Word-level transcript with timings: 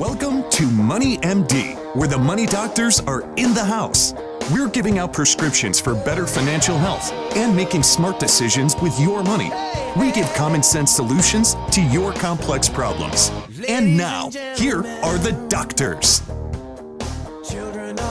Welcome 0.00 0.48
to 0.52 0.64
Money 0.64 1.18
MD, 1.18 1.76
where 1.94 2.08
the 2.08 2.16
money 2.16 2.46
doctors 2.46 3.00
are 3.00 3.20
in 3.36 3.52
the 3.52 3.62
house. 3.62 4.14
We're 4.50 4.70
giving 4.70 4.98
out 4.98 5.12
prescriptions 5.12 5.78
for 5.78 5.94
better 5.94 6.26
financial 6.26 6.78
health 6.78 7.12
and 7.36 7.54
making 7.54 7.82
smart 7.82 8.18
decisions 8.18 8.74
with 8.76 8.98
your 8.98 9.22
money. 9.22 9.50
We 9.98 10.10
give 10.10 10.26
common 10.32 10.62
sense 10.62 10.90
solutions 10.90 11.54
to 11.72 11.82
your 11.82 12.14
complex 12.14 12.66
problems. 12.66 13.30
And 13.68 13.94
now, 13.94 14.30
here 14.56 14.78
are 15.02 15.18
the 15.18 15.32
doctors. 15.50 16.22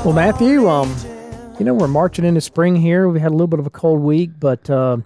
Well, 0.05 0.13
Matthew, 0.13 0.69
um, 0.69 0.95
you 1.57 1.65
know 1.65 1.73
we're 1.73 1.87
marching 1.87 2.23
into 2.23 2.41
spring 2.41 2.75
here. 2.75 3.09
We 3.09 3.19
had 3.19 3.29
a 3.29 3.33
little 3.33 3.47
bit 3.47 3.59
of 3.59 3.65
a 3.65 3.71
cold 3.71 4.01
week, 4.01 4.29
but 4.39 4.69
uh, 4.69 4.97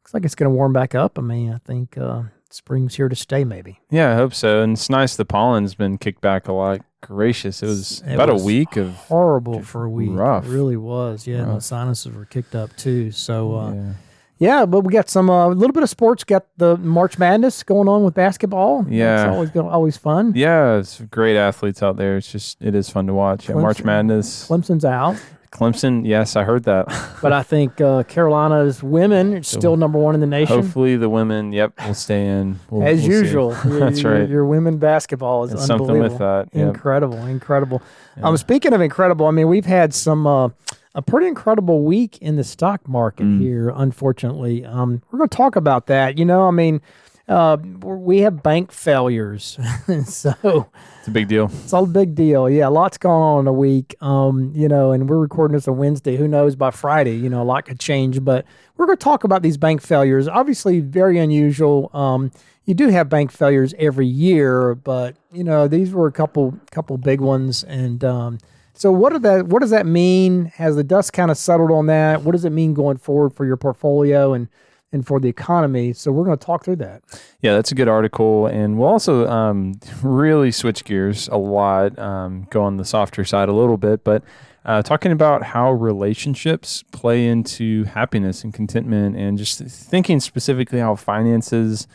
looks 0.00 0.12
like 0.12 0.24
it's 0.24 0.34
going 0.34 0.50
to 0.50 0.56
warm 0.56 0.72
back 0.72 0.96
up. 0.96 1.20
I 1.20 1.22
mean, 1.22 1.52
I 1.52 1.58
think 1.58 1.96
uh, 1.96 2.24
spring's 2.50 2.94
here 2.96 3.08
to 3.08 3.16
stay. 3.16 3.44
Maybe. 3.44 3.80
Yeah, 3.90 4.12
I 4.12 4.14
hope 4.16 4.34
so. 4.34 4.62
And 4.62 4.74
it's 4.74 4.90
nice 4.90 5.16
the 5.16 5.24
pollen's 5.24 5.74
been 5.74 5.98
kicked 5.98 6.20
back 6.20 6.48
a 6.48 6.52
lot. 6.52 6.80
Gracious, 7.02 7.62
it 7.62 7.66
was 7.66 8.02
It 8.06 8.14
about 8.14 8.32
was 8.32 8.42
a 8.42 8.44
week 8.44 8.76
of 8.76 8.90
horrible 8.94 9.62
for 9.62 9.84
a 9.84 9.90
week. 9.90 10.10
rough. 10.12 10.44
It 10.44 10.48
really 10.50 10.76
was. 10.76 11.26
Yeah, 11.26 11.44
my 11.44 11.58
sinuses 11.60 12.12
were 12.12 12.24
kicked 12.24 12.54
up 12.56 12.74
too. 12.76 13.12
So 13.12 13.54
uh, 13.56 13.72
yeah. 13.72 13.92
yeah. 14.38 14.66
but 14.66 14.80
we 14.80 14.92
got 14.92 15.08
some 15.08 15.28
a 15.28 15.46
little 15.48 15.72
bit 15.74 15.84
of 15.84 15.90
sports. 15.90 16.24
Got 16.24 16.46
the 16.56 16.76
March 16.78 17.16
Madness 17.18 17.62
going 17.62 17.86
on 17.88 18.02
with 18.02 18.14
basketball. 18.14 18.84
Yeah. 18.88 19.22
it's 19.26 19.56
always 19.56 19.72
always 19.72 19.96
fun. 19.96 20.32
yeah, 20.34 20.78
it's 20.78 21.00
great 21.02 21.36
athletes 21.36 21.80
out 21.80 21.96
there. 21.96 22.16
It's 22.16 22.32
just 22.32 22.60
it 22.60 22.74
is 22.74 22.90
fun 22.90 23.06
to 23.06 23.14
watch. 23.14 23.48
Yeah, 23.48 23.54
March 23.56 23.84
Madness, 23.84 24.48
Clemson's 24.48 24.84
out, 24.84 25.16
Clemson. 25.50 26.06
Yes, 26.06 26.36
I 26.36 26.44
heard 26.44 26.64
that. 26.64 26.86
but 27.22 27.32
I 27.32 27.42
think 27.42 27.80
uh, 27.80 28.02
Carolina's 28.04 28.82
women 28.82 29.34
are 29.34 29.42
still 29.42 29.76
number 29.76 29.98
one 29.98 30.14
in 30.14 30.20
the 30.20 30.26
nation. 30.26 30.62
Hopefully 30.62 30.96
the 30.96 31.08
women, 31.08 31.52
yep, 31.52 31.72
will 31.86 31.94
stay 31.94 32.26
in 32.26 32.58
We'll- 32.70 32.86
As 32.86 33.02
we'll 33.02 33.10
usual, 33.10 33.56
Your- 33.64 33.78
That's 33.80 34.00
your, 34.02 34.12
right. 34.20 34.28
Your 34.28 34.44
women 34.44 34.78
basketball 34.78 35.44
is 35.44 35.50
something 35.64 35.86
with 35.98 36.12
unbelievable. 36.12 36.18
that. 36.18 36.48
Yep. 36.52 36.68
Incredible, 36.68 37.18
incredible. 37.26 37.82
Um, 38.22 38.36
speaking 38.36 38.72
of 38.72 38.80
incredible, 38.80 39.26
I 39.26 39.30
mean, 39.30 39.48
we've 39.48 39.66
had 39.66 39.92
some 39.94 40.26
uh, 40.26 40.48
a 40.94 41.02
pretty 41.02 41.26
incredible 41.26 41.82
week 41.84 42.16
in 42.18 42.36
the 42.36 42.44
stock 42.44 42.88
market 42.88 43.24
Mm. 43.26 43.40
here. 43.40 43.70
Unfortunately, 43.74 44.64
um, 44.64 45.02
we're 45.10 45.18
going 45.18 45.28
to 45.28 45.36
talk 45.36 45.54
about 45.56 45.86
that. 45.88 46.16
You 46.18 46.24
know, 46.24 46.48
I 46.48 46.50
mean, 46.50 46.80
uh, 47.28 47.56
we 47.82 48.20
have 48.20 48.42
bank 48.42 48.70
failures, 48.72 49.58
so 50.06 50.70
It's 51.00 51.08
a 51.08 51.10
big 51.10 51.26
deal. 51.28 51.50
it's 51.64 51.72
all 51.72 51.84
a 51.84 51.88
big 51.88 52.14
deal. 52.14 52.48
Yeah, 52.48 52.68
lots 52.68 52.98
going 52.98 53.20
on 53.22 53.40
in 53.40 53.46
a 53.48 53.52
week. 53.52 53.96
Um, 54.00 54.52
you 54.54 54.68
know, 54.68 54.92
and 54.92 55.08
we're 55.08 55.18
recording 55.18 55.54
this 55.56 55.66
on 55.66 55.76
Wednesday. 55.76 56.16
Who 56.16 56.28
knows 56.28 56.54
by 56.54 56.70
Friday? 56.70 57.16
You 57.16 57.28
know, 57.28 57.42
a 57.42 57.44
lot 57.44 57.64
could 57.64 57.80
change. 57.80 58.24
But 58.24 58.44
we're 58.76 58.86
going 58.86 58.98
to 58.98 59.02
talk 59.04 59.24
about 59.24 59.42
these 59.42 59.56
bank 59.56 59.82
failures. 59.82 60.28
Obviously, 60.28 60.80
very 60.80 61.18
unusual. 61.18 61.90
Um, 61.92 62.30
you 62.64 62.74
do 62.74 62.88
have 62.88 63.08
bank 63.08 63.32
failures 63.32 63.74
every 63.78 64.06
year, 64.06 64.74
but 64.74 65.16
you 65.32 65.44
know 65.44 65.68
these 65.68 65.92
were 65.92 66.06
a 66.06 66.12
couple 66.12 66.54
couple 66.70 66.96
big 66.98 67.20
ones. 67.20 67.62
And 67.64 68.04
um, 68.04 68.38
so, 68.74 68.92
what 68.92 69.12
are 69.12 69.18
that? 69.20 69.46
What 69.46 69.62
does 69.62 69.70
that 69.70 69.86
mean? 69.86 70.46
Has 70.56 70.76
the 70.76 70.84
dust 70.84 71.12
kind 71.12 71.30
of 71.30 71.36
settled 71.36 71.70
on 71.72 71.86
that? 71.86 72.22
What 72.22 72.32
does 72.32 72.44
it 72.44 72.50
mean 72.50 72.74
going 72.74 72.98
forward 72.98 73.32
for 73.34 73.44
your 73.46 73.56
portfolio 73.56 74.32
and 74.32 74.48
and 74.96 75.06
for 75.06 75.20
the 75.20 75.28
economy? 75.28 75.92
So 75.92 76.10
we're 76.10 76.24
going 76.24 76.38
to 76.38 76.44
talk 76.44 76.64
through 76.64 76.76
that. 76.76 77.02
Yeah, 77.40 77.54
that's 77.54 77.70
a 77.70 77.74
good 77.74 77.88
article, 77.88 78.46
and 78.46 78.78
we'll 78.78 78.88
also 78.88 79.28
um, 79.28 79.78
really 80.02 80.50
switch 80.50 80.84
gears 80.84 81.28
a 81.28 81.36
lot, 81.36 81.96
um, 81.98 82.48
go 82.50 82.62
on 82.62 82.78
the 82.78 82.84
softer 82.84 83.24
side 83.24 83.48
a 83.48 83.52
little 83.52 83.76
bit, 83.76 84.02
but 84.02 84.24
uh, 84.64 84.82
talking 84.82 85.12
about 85.12 85.44
how 85.44 85.70
relationships 85.70 86.82
play 86.90 87.26
into 87.26 87.84
happiness 87.84 88.42
and 88.42 88.52
contentment, 88.52 89.16
and 89.16 89.38
just 89.38 89.60
thinking 89.60 90.18
specifically 90.18 90.80
how 90.80 90.96
finances 90.96 91.86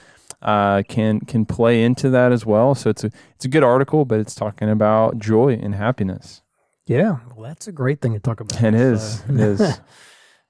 uh, 0.41 0.81
can 0.87 1.19
can 1.21 1.45
play 1.45 1.83
into 1.83 2.09
that 2.09 2.31
as 2.31 2.45
well. 2.45 2.73
So 2.73 2.89
it's 2.89 3.03
a 3.03 3.11
it's 3.35 3.43
a 3.43 3.49
good 3.49 3.63
article, 3.63 4.05
but 4.05 4.19
it's 4.19 4.33
talking 4.33 4.69
about 4.69 5.17
joy 5.17 5.59
and 5.61 5.75
happiness. 5.75 6.41
Yeah, 6.87 7.19
well, 7.35 7.47
that's 7.47 7.67
a 7.67 7.71
great 7.71 8.01
thing 8.01 8.13
to 8.13 8.19
talk 8.19 8.39
about. 8.39 8.63
It 8.63 8.73
is. 8.73 9.21
It 9.29 9.39
is. 9.39 9.79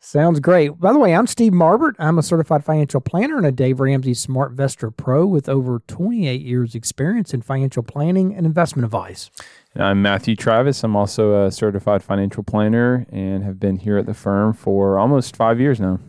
Sounds 0.03 0.39
great. 0.39 0.79
By 0.79 0.93
the 0.93 0.99
way, 0.99 1.13
I'm 1.13 1.27
Steve 1.27 1.51
Marbert. 1.51 1.93
I'm 1.99 2.17
a 2.17 2.23
certified 2.23 2.65
financial 2.65 2.99
planner 2.99 3.37
and 3.37 3.45
a 3.45 3.51
Dave 3.51 3.79
Ramsey 3.79 4.15
Smart 4.15 4.49
Investor 4.49 4.89
Pro 4.89 5.27
with 5.27 5.47
over 5.47 5.83
28 5.85 6.41
years 6.41 6.73
experience 6.73 7.35
in 7.35 7.43
financial 7.43 7.83
planning 7.83 8.33
and 8.33 8.47
investment 8.47 8.83
advice. 8.83 9.29
And 9.75 9.83
I'm 9.83 10.01
Matthew 10.01 10.35
Travis. 10.35 10.83
I'm 10.83 10.95
also 10.95 11.45
a 11.45 11.51
certified 11.51 12.01
financial 12.01 12.41
planner 12.41 13.05
and 13.11 13.43
have 13.43 13.59
been 13.59 13.77
here 13.77 13.99
at 13.99 14.07
the 14.07 14.15
firm 14.15 14.53
for 14.53 14.97
almost 14.97 15.35
five 15.35 15.59
years 15.59 15.79
now. 15.79 15.99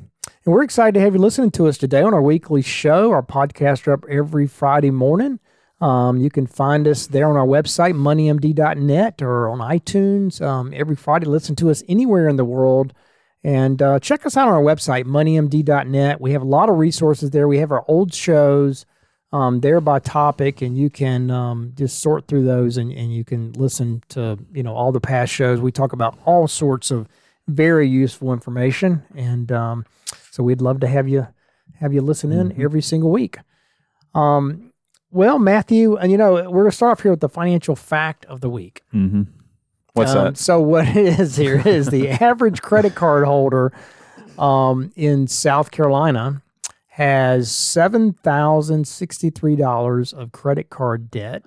And 0.47 0.54
we're 0.54 0.64
excited 0.64 0.94
to 0.94 1.00
have 1.00 1.12
you 1.12 1.20
listening 1.20 1.50
to 1.50 1.69
us 1.69 1.76
today 1.76 2.00
on 2.00 2.14
our 2.14 2.22
weekly 2.22 2.62
show. 2.62 3.10
Our 3.10 3.22
podcasts 3.22 3.86
are 3.86 3.92
up 3.92 4.06
every 4.08 4.47
Friday 4.47 4.91
morning. 4.91 5.38
Um, 5.82 6.16
you 6.16 6.31
can 6.31 6.47
find 6.47 6.88
us 6.88 7.08
there 7.08 7.28
on 7.28 7.36
our 7.36 7.47
website, 7.47 7.92
moneymd.net, 7.92 9.20
or 9.20 9.50
on 9.50 9.58
iTunes. 9.58 10.41
Um, 10.41 10.72
every 10.75 10.97
Friday, 10.97 11.26
listen 11.26 11.56
to 11.56 11.69
us 11.70 11.82
anywhere 11.86 12.26
in 12.26 12.36
the 12.36 12.44
world. 12.47 12.94
And 13.44 13.82
uh, 13.82 13.98
check 13.98 14.25
us 14.25 14.36
out 14.36 14.48
on 14.48 14.54
our 14.54 14.62
website, 14.62 15.04
moneymd.net. 15.04 16.20
We 16.20 16.32
have 16.32 16.42
a 16.42 16.47
lot 16.47 16.69
of 16.69 16.76
resources 16.76 17.30
there. 17.30 17.48
We 17.48 17.58
have 17.58 17.72
our 17.72 17.84
old 17.88 18.14
shows 18.14 18.86
um, 19.32 19.60
there 19.60 19.80
by 19.80 19.98
topic, 19.98 20.62
and 20.62 20.76
you 20.76 20.91
can 20.91 21.30
um, 21.30 21.72
just 21.75 22.00
sort 22.00 22.28
through 22.28 22.44
those 22.44 22.76
and, 22.76 22.92
and 22.92 23.12
you 23.12 23.25
can 23.25 23.52
listen 23.54 24.02
to 24.10 24.38
you 24.52 24.62
know 24.62 24.75
all 24.75 24.92
the 24.92 25.00
past 25.00 25.32
shows. 25.32 25.60
We 25.60 25.72
talk 25.72 25.92
about 25.92 26.19
all 26.25 26.47
sorts 26.47 26.91
of 26.91 27.08
very 27.48 27.88
useful 27.88 28.32
information, 28.32 29.02
and 29.16 29.50
um, 29.50 29.86
so 30.31 30.42
we'd 30.42 30.60
love 30.60 30.81
to 30.81 30.86
have 30.86 31.08
you 31.08 31.26
have 31.81 31.92
you 31.92 32.02
listen 32.02 32.31
in 32.31 32.60
every 32.60 32.82
single 32.82 33.10
week. 33.10 33.38
Um, 34.14 34.72
well, 35.10 35.38
Matthew, 35.38 35.97
and 35.97 36.12
you 36.12 36.19
know 36.19 36.50
we're 36.50 36.62
gonna 36.62 36.72
start 36.72 36.92
off 36.92 37.02
here 37.02 37.10
with 37.10 37.20
the 37.20 37.28
financial 37.28 37.75
fact 37.75 38.26
of 38.26 38.41
the 38.41 38.50
week. 38.50 38.82
Mm-hmm. 38.94 39.22
What's 39.94 40.12
Um, 40.14 40.25
that? 40.25 40.38
So 40.38 40.60
what 40.60 40.88
it 40.88 41.20
is 41.20 41.36
here 41.36 41.62
is 41.66 41.88
the 41.88 42.08
average 42.22 42.62
credit 42.62 42.94
card 42.94 43.25
holder 43.25 43.72
um, 44.38 44.91
in 44.97 45.26
South 45.26 45.70
Carolina 45.70 46.42
has 46.88 47.50
seven 47.50 48.12
thousand 48.12 48.86
sixty-three 48.86 49.56
dollars 49.56 50.12
of 50.12 50.32
credit 50.32 50.70
card 50.70 51.10
debt, 51.10 51.42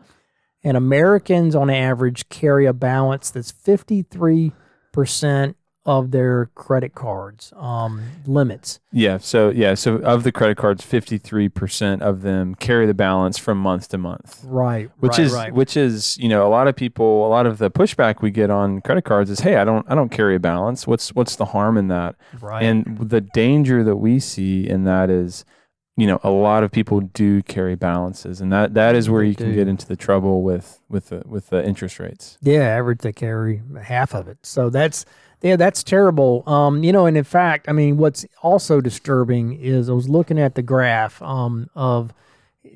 and 0.63 0.75
Americans 0.77 1.55
on 1.55 1.69
average 1.69 2.29
carry 2.29 2.65
a 2.65 2.73
balance 2.73 3.29
that's 3.31 3.51
fifty-three 3.51 4.51
percent 4.91 5.55
of 5.85 6.09
their 6.09 6.47
credit 6.55 6.95
cards 6.95 7.53
um, 7.55 8.01
limits. 8.25 8.79
Yeah. 8.91 9.19
So 9.19 9.49
yeah. 9.49 9.75
So 9.75 9.97
of 9.97 10.23
the 10.23 10.31
credit 10.31 10.57
cards, 10.57 10.83
fifty 10.83 11.17
three 11.17 11.47
percent 11.47 12.01
of 12.01 12.21
them 12.21 12.55
carry 12.55 12.85
the 12.87 12.93
balance 12.95 13.37
from 13.37 13.59
month 13.59 13.89
to 13.89 13.97
month, 13.97 14.41
Right. 14.43 14.89
which 14.99 15.11
right, 15.11 15.19
is 15.19 15.33
right. 15.33 15.53
which 15.53 15.77
is 15.77 16.17
you 16.17 16.27
know 16.27 16.45
a 16.45 16.49
lot 16.49 16.67
of 16.67 16.75
people 16.75 17.27
a 17.27 17.29
lot 17.29 17.45
of 17.45 17.59
the 17.59 17.69
pushback 17.69 18.21
we 18.21 18.31
get 18.31 18.49
on 18.49 18.81
credit 18.81 19.03
cards 19.03 19.29
is 19.29 19.41
hey 19.41 19.57
I 19.57 19.63
don't 19.63 19.85
I 19.89 19.93
don't 19.93 20.09
carry 20.09 20.35
a 20.35 20.39
balance. 20.39 20.87
What's 20.87 21.13
what's 21.13 21.35
the 21.35 21.45
harm 21.45 21.77
in 21.77 21.87
that? 21.89 22.15
right. 22.41 22.63
And 22.63 22.97
the 22.97 23.21
danger 23.21 23.83
that 23.83 23.97
we 23.97 24.19
see 24.19 24.67
in 24.67 24.83
that 24.85 25.09
is. 25.09 25.45
You 25.97 26.07
know, 26.07 26.19
a 26.23 26.29
lot 26.29 26.65
of 26.65 26.73
people 26.73 26.99
do 26.99 27.41
carry 27.41 27.75
balances, 27.75 28.41
and 28.41 28.51
that, 28.51 28.73
that 28.73 28.95
is 28.95 29.09
where 29.09 29.23
you 29.23 29.33
can 29.33 29.55
get 29.55 29.69
into 29.69 29.87
the 29.87 29.95
trouble 29.95 30.43
with 30.43 30.81
with 30.89 31.07
the 31.07 31.23
with 31.25 31.47
the 31.51 31.65
interest 31.65 31.99
rates. 31.99 32.37
Yeah, 32.41 32.63
average 32.63 32.99
they 32.99 33.13
carry 33.13 33.61
half 33.81 34.13
of 34.13 34.27
it. 34.27 34.39
So 34.43 34.69
that's 34.69 35.05
yeah, 35.45 35.55
that's 35.55 35.83
terrible. 35.83 36.43
Um, 36.47 36.83
you 36.83 36.91
know, 36.91 37.05
and 37.05 37.15
in 37.15 37.23
fact, 37.23 37.69
I 37.69 37.71
mean, 37.71 37.97
what's 37.97 38.25
also 38.41 38.81
disturbing 38.81 39.59
is 39.61 39.89
I 39.89 39.93
was 39.93 40.09
looking 40.09 40.39
at 40.39 40.55
the 40.55 40.61
graph 40.63 41.21
um 41.21 41.69
of 41.75 42.13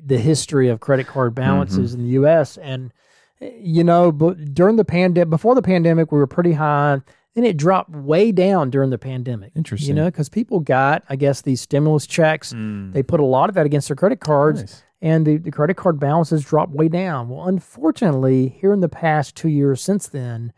the 0.06 0.18
history 0.18 0.68
of 0.68 0.80
credit 0.80 1.06
card 1.06 1.34
balances 1.34 1.94
in 1.94 2.02
the 2.02 2.10
U.S. 2.10 2.56
and 2.56 2.92
you 3.40 3.82
know, 3.82 4.12
but 4.12 4.54
during 4.54 4.76
the 4.76 4.84
pandemic, 4.84 5.30
before 5.30 5.54
the 5.54 5.62
pandemic, 5.62 6.12
we 6.12 6.18
were 6.18 6.26
pretty 6.26 6.52
high. 6.52 7.00
Then 7.34 7.44
it 7.44 7.56
dropped 7.56 7.90
way 7.90 8.32
down 8.32 8.70
during 8.70 8.90
the 8.90 8.98
pandemic. 8.98 9.52
Interesting. 9.56 9.88
You 9.88 9.94
know, 9.94 10.04
because 10.06 10.28
people 10.28 10.60
got, 10.60 11.04
I 11.08 11.16
guess, 11.16 11.42
these 11.42 11.60
stimulus 11.60 12.06
checks. 12.06 12.52
Mm. 12.52 12.92
They 12.92 13.02
put 13.02 13.20
a 13.20 13.24
lot 13.24 13.48
of 13.48 13.54
that 13.54 13.66
against 13.66 13.88
their 13.88 13.96
credit 13.96 14.20
cards 14.20 14.60
Nice. 14.60 14.82
and 15.00 15.26
the, 15.26 15.38
the 15.38 15.50
credit 15.50 15.76
card 15.76 15.98
balances 16.00 16.44
dropped 16.44 16.72
way 16.72 16.88
down. 16.88 17.28
Well, 17.28 17.46
unfortunately, 17.46 18.48
here 18.48 18.72
in 18.72 18.80
the 18.80 18.88
past 18.88 19.36
two 19.36 19.48
years 19.48 19.80
since 19.80 20.08
then, 20.08 20.52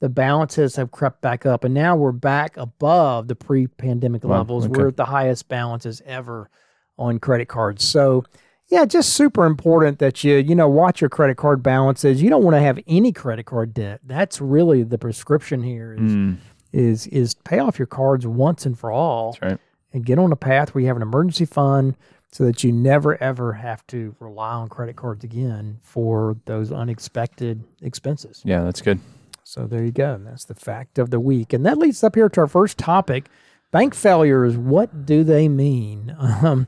the 0.00 0.08
balances 0.08 0.76
have 0.76 0.90
crept 0.90 1.20
back 1.22 1.46
up, 1.46 1.64
and 1.64 1.72
now 1.74 1.96
we're 1.96 2.12
back 2.12 2.56
above 2.56 3.28
the 3.28 3.34
pre-pandemic 3.34 4.24
Wow, 4.24 4.38
levels. 4.38 4.64
okay. 4.66 4.72
We're 4.78 4.88
at 4.88 4.96
the 4.96 5.06
highest 5.06 5.48
balances 5.48 6.02
ever 6.04 6.50
on 6.98 7.18
credit 7.18 7.46
cards. 7.46 7.84
So, 7.84 8.24
yeah, 8.68 8.84
just 8.84 9.14
super 9.14 9.46
important 9.46 9.98
that 10.00 10.24
you 10.24 10.36
you 10.36 10.54
know 10.54 10.68
watch 10.68 11.00
your 11.00 11.08
credit 11.10 11.36
card 11.36 11.62
balances. 11.62 12.20
You 12.22 12.30
don't 12.30 12.42
want 12.42 12.56
to 12.56 12.60
have 12.60 12.78
any 12.86 13.12
credit 13.12 13.46
card 13.46 13.72
debt. 13.74 14.00
That's 14.04 14.40
really 14.40 14.82
the 14.82 14.98
prescription 14.98 15.62
here. 15.62 15.94
Is 15.94 16.00
Mm, 16.12 16.36
is 16.72 17.06
is 17.08 17.34
pay 17.34 17.58
off 17.58 17.78
your 17.78 17.86
cards 17.86 18.26
once 18.26 18.66
and 18.66 18.78
for 18.78 18.90
all 18.90 19.36
right. 19.40 19.58
and 19.92 20.04
get 20.04 20.18
on 20.18 20.32
a 20.32 20.36
path 20.36 20.74
where 20.74 20.82
you 20.82 20.88
have 20.88 20.96
an 20.96 21.02
emergency 21.02 21.44
fund 21.46 21.96
so 22.32 22.44
that 22.44 22.64
you 22.64 22.72
never 22.72 23.20
ever 23.22 23.52
have 23.54 23.86
to 23.86 24.14
rely 24.20 24.52
on 24.52 24.68
credit 24.68 24.96
cards 24.96 25.22
again 25.24 25.78
for 25.80 26.36
those 26.46 26.72
unexpected 26.72 27.62
expenses. 27.82 28.42
Yeah, 28.44 28.62
that's 28.64 28.82
good. 28.82 28.98
So 29.48 29.64
there 29.64 29.84
you 29.84 29.92
go. 29.92 30.14
And 30.14 30.26
That's 30.26 30.44
the 30.44 30.56
fact 30.56 30.98
of 30.98 31.10
the 31.10 31.20
week. 31.20 31.52
And 31.52 31.64
that 31.64 31.78
leads 31.78 32.02
up 32.02 32.16
here 32.16 32.28
to 32.28 32.40
our 32.40 32.46
first 32.48 32.78
topic 32.78 33.28
bank 33.70 33.94
failures. 33.94 34.56
What 34.56 35.06
do 35.06 35.22
they 35.22 35.48
mean? 35.48 36.14
Um, 36.42 36.66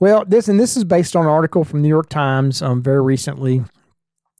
well, 0.00 0.24
this 0.26 0.48
and 0.48 0.58
this 0.58 0.76
is 0.76 0.82
based 0.82 1.14
on 1.14 1.26
an 1.26 1.30
article 1.30 1.62
from 1.62 1.80
New 1.80 1.88
York 1.88 2.08
Times 2.08 2.60
um, 2.60 2.82
very 2.82 3.00
recently. 3.02 3.62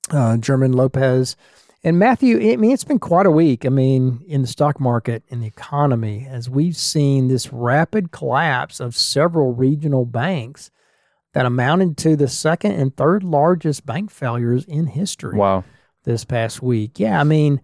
uh, 0.09 0.35
German 0.35 0.73
Lopez. 0.73 1.37
And 1.85 1.97
Matthew, 1.97 2.37
I 2.51 2.57
mean, 2.57 2.71
it's 2.71 2.83
been 2.83 2.99
quite 2.99 3.25
a 3.25 3.31
week. 3.31 3.65
I 3.65 3.69
mean, 3.69 4.25
in 4.27 4.41
the 4.41 4.47
stock 4.47 4.81
market, 4.81 5.23
in 5.29 5.39
the 5.39 5.47
economy, 5.47 6.27
as 6.29 6.49
we've 6.49 6.75
seen 6.75 7.29
this 7.29 7.53
rapid 7.53 8.11
collapse 8.11 8.81
of 8.81 8.97
several 8.97 9.53
regional 9.53 10.05
banks 10.05 10.69
that 11.33 11.45
amounted 11.45 11.95
to 11.99 12.17
the 12.17 12.27
second 12.27 12.73
and 12.73 12.97
third 12.97 13.23
largest 13.23 13.85
bank 13.85 14.11
failures 14.11 14.65
in 14.65 14.87
history. 14.87 15.37
Wow. 15.37 15.63
This 16.03 16.25
past 16.25 16.61
week. 16.61 16.99
Yeah. 16.99 17.19
I 17.19 17.23
mean, 17.23 17.61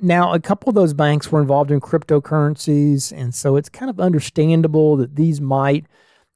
now 0.00 0.32
a 0.32 0.40
couple 0.40 0.68
of 0.68 0.74
those 0.74 0.94
banks 0.94 1.30
were 1.30 1.40
involved 1.40 1.70
in 1.70 1.80
cryptocurrencies. 1.80 3.12
And 3.12 3.34
so 3.34 3.56
it's 3.56 3.68
kind 3.68 3.90
of 3.90 4.00
understandable 4.00 4.96
that 4.96 5.16
these 5.16 5.40
might 5.40 5.86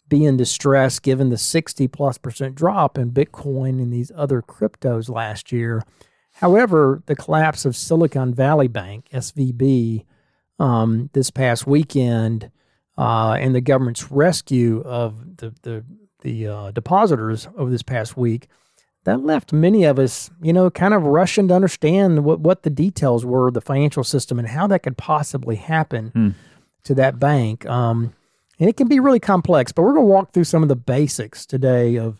be 0.09 0.25
in 0.25 0.37
distress 0.37 0.99
given 0.99 1.31
the 1.31 1.39
60 1.39 1.87
plus 1.89 2.19
percent 2.19 2.55
drop 2.55 2.99
in 2.99 3.11
Bitcoin 3.11 3.81
and 3.81 3.93
these 3.93 4.13
other 4.15 4.43
cryptos 4.43 5.09
last 5.09 5.53
year. 5.53 5.83
However, 6.33 7.03
the 7.07 7.17
collapse 7.17 7.65
of 7.65 7.77
Silicon 7.77 8.33
Valley 8.33 8.69
Bank, 8.69 9.09
SVB, 9.13 10.05
um, 10.59 11.11
this 11.13 11.31
past 11.31 11.67
weekend, 11.67 12.51
uh, 12.97 13.33
and 13.33 13.55
the 13.55 13.61
government's 13.61 14.11
rescue 14.11 14.83
of 14.83 15.37
the 15.39 15.55
the, 15.63 15.85
the 16.23 16.47
uh, 16.47 16.71
depositors 16.71 17.49
over 17.57 17.71
this 17.71 17.83
past 17.83 18.17
week, 18.17 18.49
that 19.09 19.25
left 19.25 19.53
many 19.53 19.85
of 19.85 19.99
us, 19.99 20.31
you 20.43 20.53
know, 20.53 20.71
kind 20.71 20.93
of 20.95 21.03
rushing 21.03 21.49
to 21.49 21.55
understand 21.55 22.25
what, 22.25 22.41
what 22.41 22.63
the 22.63 22.71
details 22.71 23.25
were 23.25 23.49
of 23.49 23.55
the 23.55 23.61
financial 23.61 24.05
system 24.05 24.39
and 24.39 24.49
how 24.49 24.67
that 24.67 24.83
could 24.83 24.97
possibly 24.99 25.57
happen 25.57 26.11
Hmm. 26.15 26.29
to 26.85 26.95
that 26.95 27.19
bank. 27.19 27.65
Um, 27.67 28.13
and 28.61 28.69
it 28.69 28.77
can 28.77 28.89
be 28.89 29.01
really 29.01 29.21
complex, 29.21 29.73
but 29.73 29.83
we're 29.83 29.93
going 29.95 30.07
to 30.07 30.13
walk 30.13 30.33
through 30.33 30.45
some 30.45 30.63
of 30.63 30.69
the 30.69 30.77
basics 30.77 31.47
today 31.47 31.97
of 31.97 32.19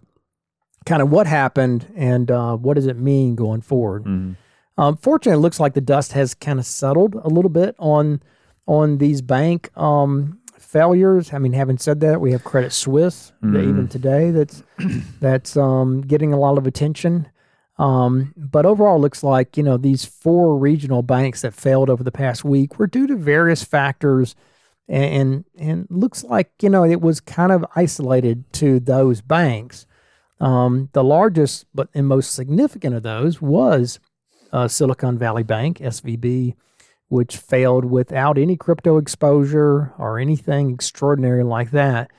kind 0.87 1.03
of 1.03 1.11
what 1.11 1.27
happened 1.27 1.87
and 1.97 2.31
uh, 2.31 2.57
what 2.57 2.75
does 2.75 2.87
it 2.87 2.97
mean 2.99 3.35
going 3.35 3.61
forward. 3.61 4.05
Mhm. 4.05 4.37
Um, 4.79 4.97
fortunately, 4.97 5.39
it 5.39 5.43
looks 5.43 5.59
like 5.61 5.75
the 5.75 5.81
dust 5.81 6.13
has 6.13 6.35
kind 6.35 6.59
of 6.59 6.65
settled 6.65 7.15
a 7.17 7.29
little 7.29 7.51
bit 7.51 7.75
on 7.79 8.23
on 8.67 8.99
these 8.99 9.21
bank 9.23 9.71
um, 9.77 10.39
failures. 10.69 11.33
I 11.33 11.39
mean, 11.39 11.55
having 11.55 11.79
said 11.79 12.01
that, 12.01 12.21
we 12.21 12.33
have 12.33 12.45
Credit 12.45 12.73
Suisse 12.73 13.33
that 13.53 13.63
even 13.63 13.89
today 13.89 14.31
that's 14.31 14.63
that's 15.21 15.57
um, 15.57 16.03
getting 16.03 16.33
a 16.33 16.39
lot 16.39 16.59
of 16.59 16.67
attention. 16.67 17.29
Um, 17.79 18.35
but 18.37 18.67
overall, 18.67 18.97
it 18.97 19.01
looks 19.01 19.23
like 19.23 19.57
you 19.57 19.63
know 19.63 19.77
these 19.77 20.05
four 20.05 20.59
regional 20.59 21.03
banks 21.03 21.43
that 21.43 21.55
failed 21.55 21.89
over 21.89 22.05
the 22.05 22.13
past 22.13 22.45
week 22.45 22.79
were 22.79 22.87
due 22.87 23.07
to 23.07 23.17
various 23.17 23.65
factors, 23.65 24.35
and 24.89 25.45
and 25.57 25.87
looks 25.89 26.23
like 26.25 26.51
you 26.61 26.69
know 26.69 26.85
it 26.85 27.01
was 27.01 27.21
kind 27.21 27.53
of 27.53 27.65
isolated 27.75 28.53
to 28.55 28.79
those 28.81 29.21
banks. 29.21 29.87
Um, 30.41 30.91
the 30.93 31.05
largest 31.05 31.67
but 31.75 31.89
and 31.95 32.07
most 32.07 32.35
significant 32.35 32.95
of 32.95 33.03
those 33.03 33.41
was 33.41 34.01
uh, 34.53 34.69
Silicon 34.69 35.19
Valley 35.19 35.45
Bank 35.45 35.79
(SVB), 35.79 36.57
which 37.09 37.37
failed 37.37 37.85
without 37.85 38.39
any 38.39 38.57
crypto 38.57 38.99
exposure 38.99 39.93
or 39.99 40.19
anything 40.19 40.71
extraordinary 40.71 41.43
like 41.43 41.71
that. 41.71 42.11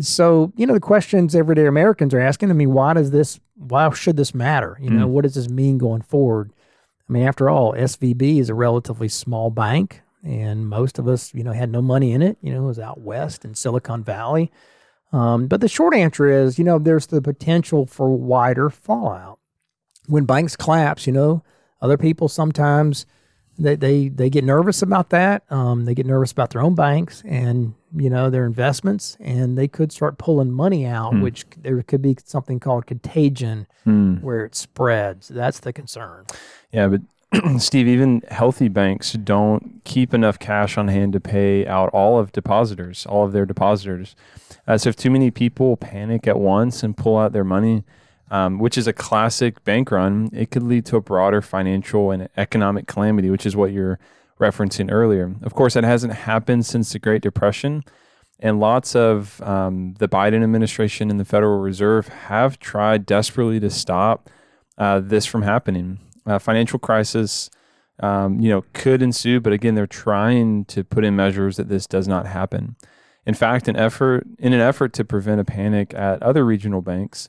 So, 0.00 0.52
you 0.56 0.66
know, 0.66 0.74
the 0.74 0.80
questions 0.80 1.34
everyday 1.34 1.66
Americans 1.66 2.14
are 2.14 2.20
asking, 2.20 2.50
I 2.50 2.54
mean, 2.54 2.72
why 2.72 2.94
does 2.94 3.10
this, 3.10 3.38
why 3.54 3.88
should 3.90 4.16
this 4.16 4.34
matter? 4.34 4.76
You 4.80 4.90
know, 4.90 5.06
what 5.06 5.22
does 5.22 5.34
this 5.34 5.48
mean 5.48 5.78
going 5.78 6.02
forward? 6.02 6.52
I 7.08 7.12
mean, 7.12 7.26
after 7.26 7.48
all, 7.48 7.74
SVB 7.74 8.40
is 8.40 8.48
a 8.48 8.54
relatively 8.54 9.08
small 9.08 9.50
bank, 9.50 10.02
and 10.24 10.68
most 10.68 10.98
of 10.98 11.06
us, 11.06 11.34
you 11.34 11.44
know, 11.44 11.52
had 11.52 11.70
no 11.70 11.82
money 11.82 12.12
in 12.12 12.22
it. 12.22 12.38
You 12.40 12.52
know, 12.52 12.64
it 12.64 12.66
was 12.66 12.78
out 12.78 13.00
west 13.00 13.44
in 13.44 13.54
Silicon 13.54 14.02
Valley. 14.02 14.50
Um, 15.12 15.46
but 15.46 15.60
the 15.60 15.68
short 15.68 15.94
answer 15.94 16.28
is, 16.28 16.58
you 16.58 16.64
know, 16.64 16.78
there's 16.78 17.06
the 17.06 17.22
potential 17.22 17.86
for 17.86 18.10
wider 18.10 18.70
fallout. 18.70 19.38
When 20.06 20.24
banks 20.24 20.56
collapse, 20.56 21.06
you 21.06 21.12
know, 21.12 21.44
other 21.80 21.98
people 21.98 22.28
sometimes 22.28 23.06
they 23.58 23.76
they, 23.76 24.08
they 24.08 24.30
get 24.30 24.44
nervous 24.44 24.82
about 24.82 25.10
that. 25.10 25.44
Um, 25.50 25.84
they 25.84 25.94
get 25.94 26.06
nervous 26.06 26.32
about 26.32 26.50
their 26.50 26.62
own 26.62 26.74
banks 26.74 27.22
and 27.26 27.74
you 27.96 28.10
know 28.10 28.30
their 28.30 28.44
investments, 28.46 29.16
and 29.20 29.56
they 29.56 29.68
could 29.68 29.92
start 29.92 30.18
pulling 30.18 30.50
money 30.50 30.86
out, 30.86 31.20
which 31.20 31.46
there 31.62 31.80
could 31.82 32.02
be 32.02 32.16
something 32.24 32.58
called 32.58 32.86
contagion, 32.86 33.66
where 34.20 34.44
it 34.44 34.54
spreads. 34.54 35.28
That's 35.28 35.60
the 35.60 35.72
concern. 35.72 36.24
Yeah, 36.72 36.88
but 36.88 37.02
Steve, 37.58 37.88
even 37.88 38.22
healthy 38.30 38.68
banks 38.68 39.12
don't 39.12 39.80
keep 39.84 40.12
enough 40.14 40.38
cash 40.38 40.76
on 40.78 40.88
hand 40.88 41.12
to 41.12 41.20
pay 41.20 41.66
out 41.66 41.90
all 41.90 42.18
of 42.18 42.32
depositors, 42.32 43.06
all 43.06 43.24
of 43.24 43.32
their 43.32 43.46
depositors. 43.46 44.16
Uh, 44.66 44.78
so 44.78 44.88
if 44.88 44.96
too 44.96 45.10
many 45.10 45.30
people 45.30 45.76
panic 45.76 46.26
at 46.26 46.38
once 46.38 46.82
and 46.82 46.96
pull 46.96 47.18
out 47.18 47.32
their 47.32 47.44
money, 47.44 47.84
um, 48.34 48.58
which 48.58 48.76
is 48.76 48.88
a 48.88 48.92
classic 48.92 49.62
bank 49.62 49.92
run, 49.92 50.28
it 50.32 50.50
could 50.50 50.64
lead 50.64 50.84
to 50.86 50.96
a 50.96 51.00
broader 51.00 51.40
financial 51.40 52.10
and 52.10 52.28
economic 52.36 52.88
calamity, 52.88 53.30
which 53.30 53.46
is 53.46 53.54
what 53.54 53.70
you're 53.70 54.00
referencing 54.40 54.90
earlier. 54.90 55.36
Of 55.42 55.54
course, 55.54 55.74
that 55.74 55.84
hasn't 55.84 56.14
happened 56.14 56.66
since 56.66 56.92
the 56.92 56.98
Great 56.98 57.22
Depression. 57.22 57.84
And 58.40 58.58
lots 58.58 58.96
of 58.96 59.40
um, 59.42 59.94
the 60.00 60.08
Biden 60.08 60.42
administration 60.42 61.12
and 61.12 61.20
the 61.20 61.24
Federal 61.24 61.60
Reserve 61.60 62.08
have 62.08 62.58
tried 62.58 63.06
desperately 63.06 63.60
to 63.60 63.70
stop 63.70 64.28
uh, 64.78 64.98
this 64.98 65.26
from 65.26 65.42
happening. 65.42 66.00
Uh, 66.26 66.40
financial 66.40 66.80
crisis, 66.80 67.50
um, 68.00 68.40
you 68.40 68.50
know, 68.50 68.64
could 68.72 69.00
ensue, 69.00 69.38
but 69.38 69.52
again, 69.52 69.76
they're 69.76 69.86
trying 69.86 70.64
to 70.64 70.82
put 70.82 71.04
in 71.04 71.14
measures 71.14 71.56
that 71.56 71.68
this 71.68 71.86
does 71.86 72.08
not 72.08 72.26
happen. 72.26 72.74
In 73.26 73.34
fact, 73.34 73.68
an 73.68 73.76
effort 73.76 74.26
in 74.40 74.52
an 74.52 74.60
effort 74.60 74.92
to 74.94 75.04
prevent 75.04 75.40
a 75.40 75.44
panic 75.44 75.94
at 75.94 76.20
other 76.20 76.44
regional 76.44 76.82
banks, 76.82 77.28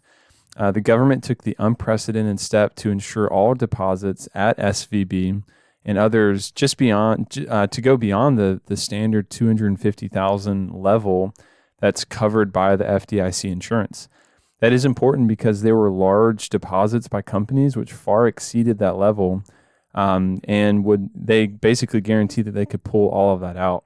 uh, 0.57 0.71
the 0.71 0.81
government 0.81 1.23
took 1.23 1.43
the 1.43 1.55
unprecedented 1.59 2.39
step 2.39 2.75
to 2.75 2.89
ensure 2.89 3.27
all 3.27 3.53
deposits 3.53 4.29
at 4.33 4.57
SVB 4.57 5.43
and 5.83 5.97
others 5.97 6.51
just 6.51 6.77
beyond 6.77 7.45
uh, 7.49 7.67
to 7.67 7.81
go 7.81 7.95
beyond 7.97 8.37
the 8.37 8.61
the 8.65 8.77
standard 8.77 9.29
two 9.29 9.47
hundred 9.47 9.79
fifty 9.79 10.07
thousand 10.07 10.73
level 10.73 11.33
that's 11.79 12.05
covered 12.05 12.51
by 12.51 12.75
the 12.75 12.85
FDIC 12.85 13.51
insurance. 13.51 14.09
That 14.59 14.73
is 14.73 14.85
important 14.85 15.27
because 15.27 15.61
there 15.61 15.75
were 15.75 15.91
large 15.91 16.49
deposits 16.49 17.07
by 17.07 17.21
companies 17.21 17.75
which 17.75 17.93
far 17.93 18.25
exceeded 18.25 18.79
that 18.79 18.95
level, 18.95 19.43
um, 19.93 20.39
and 20.45 20.83
would 20.85 21.09
they 21.13 21.45
basically 21.45 22.01
guarantee 22.01 22.41
that 22.41 22.53
they 22.53 22.65
could 22.65 22.83
pull 22.83 23.09
all 23.09 23.33
of 23.33 23.41
that 23.41 23.57
out. 23.57 23.83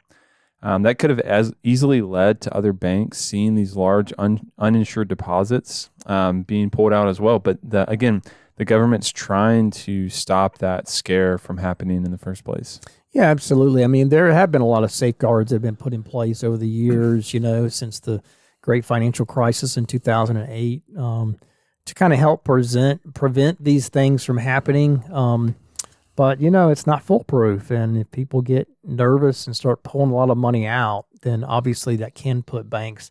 Um, 0.62 0.84
that 0.84 1.00
could 1.00 1.10
have 1.10 1.20
as 1.20 1.54
easily 1.64 2.02
led 2.02 2.42
to 2.42 2.54
other 2.54 2.74
banks 2.74 3.18
seeing 3.20 3.56
these 3.56 3.76
large 3.76 4.12
un, 4.18 4.52
uninsured 4.58 5.08
deposits 5.08 5.90
um, 6.06 6.44
being 6.44 6.70
pulled 6.70 6.92
out 6.92 7.08
as 7.08 7.22
well. 7.22 7.40
But 7.40 7.60
the, 7.64 7.90
again, 7.90 8.22
the 8.58 8.66
government's 8.66 9.10
trying 9.10 9.72
to 9.72 10.10
stop 10.10 10.58
that 10.58 10.90
scare 10.90 11.38
from 11.38 11.58
happening 11.58 12.04
in 12.04 12.12
the 12.12 12.18
first 12.18 12.44
place. 12.44 12.82
Yeah, 13.12 13.24
absolutely. 13.24 13.84
I 13.84 13.88
mean, 13.88 14.10
there 14.10 14.32
have 14.32 14.52
been 14.52 14.62
a 14.62 14.68
lot 14.68 14.84
of 14.84 14.92
safeguards 14.92 15.50
that 15.50 15.56
have 15.56 15.62
been 15.62 15.78
put 15.78 15.94
in 15.94 16.04
place 16.04 16.44
over 16.44 16.58
the 16.58 16.68
years, 16.68 17.34
you 17.34 17.40
know, 17.40 17.70
since 17.70 18.02
the 18.02 18.22
great 18.62 18.84
financial 18.84 19.26
crisis 19.26 19.78
in 19.78 19.86
2008 19.86 20.84
um, 20.98 21.38
to 21.86 21.94
kind 21.96 22.12
of 22.12 22.20
help 22.20 22.44
present, 22.44 23.14
prevent 23.14 23.64
these 23.64 23.88
things 23.88 24.26
from 24.26 24.38
happening. 24.38 25.04
Um, 25.12 25.56
but, 26.20 26.42
you 26.42 26.52
know, 26.52 26.70
it's 26.70 26.86
not 26.86 27.02
foolproof. 27.02 27.72
And 27.72 27.98
if 27.98 28.12
people 28.12 28.42
get 28.42 28.68
nervous 28.84 29.48
and 29.48 29.56
start 29.56 29.84
pulling 29.84 30.12
a 30.12 30.16
lot 30.16 30.30
of 30.30 30.38
money 30.38 30.68
out, 30.68 31.06
then 31.22 31.46
obviously 31.46 31.96
that 31.96 32.14
can 32.14 32.44
put 32.44 32.70
banks 32.70 33.10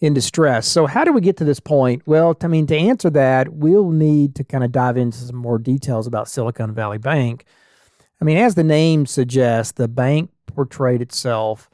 in 0.00 0.14
distress. 0.14 0.66
So, 0.66 0.86
how 0.86 1.04
do 1.04 1.12
we 1.12 1.20
get 1.20 1.36
to 1.36 1.44
this 1.44 1.60
point? 1.60 2.00
Well, 2.06 2.34
I 2.40 2.46
mean, 2.46 2.66
to 2.68 2.74
answer 2.74 3.10
that, 3.10 3.52
we'll 3.52 3.90
need 3.90 4.36
to 4.36 4.44
kind 4.44 4.64
of 4.64 4.72
dive 4.72 4.96
into 4.96 5.18
some 5.18 5.36
more 5.36 5.58
details 5.58 6.06
about 6.06 6.30
Silicon 6.30 6.72
Valley 6.72 6.96
Bank. 6.96 7.44
I 8.22 8.24
mean, 8.24 8.38
as 8.38 8.54
the 8.54 8.64
name 8.64 9.04
suggests, 9.04 9.72
the 9.72 9.86
bank 9.86 10.30
portrayed 10.46 11.02
itself 11.02 11.68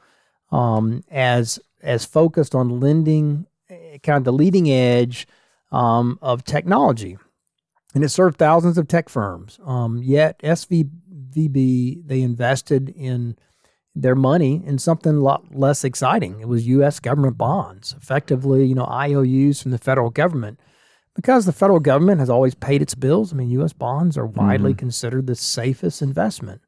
um, 0.51 1.01
as 1.09 1.61
as 1.81 2.03
focused 2.03 2.53
on 2.53 2.81
lending, 2.81 3.45
eh, 3.69 3.99
kind 4.03 4.17
of 4.17 4.25
the 4.25 4.33
leading 4.33 4.69
edge 4.69 5.29
um, 5.71 6.19
of 6.21 6.43
technology, 6.43 7.17
and 7.97 8.03
it 8.03 8.09
served 8.09 8.37
thousands 8.37 8.77
of 8.77 8.87
tech 8.87 9.09
firms. 9.09 9.59
Um, 9.65 10.03
yet, 10.03 10.37
SVB 10.43 12.05
they 12.05 12.21
invested 12.21 12.89
in 12.89 13.35
their 13.95 14.13
money 14.13 14.61
in 14.63 14.77
something 14.77 15.15
a 15.15 15.19
lot 15.19 15.55
less 15.55 15.83
exciting. 15.83 16.39
It 16.39 16.47
was 16.47 16.67
U.S. 16.67 16.99
government 16.99 17.39
bonds, 17.39 17.95
effectively, 17.99 18.65
you 18.65 18.75
know, 18.75 18.85
IOUs 18.85 19.63
from 19.63 19.71
the 19.71 19.79
federal 19.79 20.11
government. 20.11 20.59
Because 21.15 21.47
the 21.47 21.53
federal 21.53 21.79
government 21.79 22.19
has 22.19 22.29
always 22.29 22.53
paid 22.53 22.83
its 22.83 22.93
bills, 22.93 23.33
I 23.33 23.35
mean, 23.35 23.49
U.S. 23.49 23.73
bonds 23.73 24.15
are 24.15 24.27
widely 24.27 24.75
considered 24.75 25.25
the 25.25 25.33
safest 25.33 26.03
investment. 26.03 26.61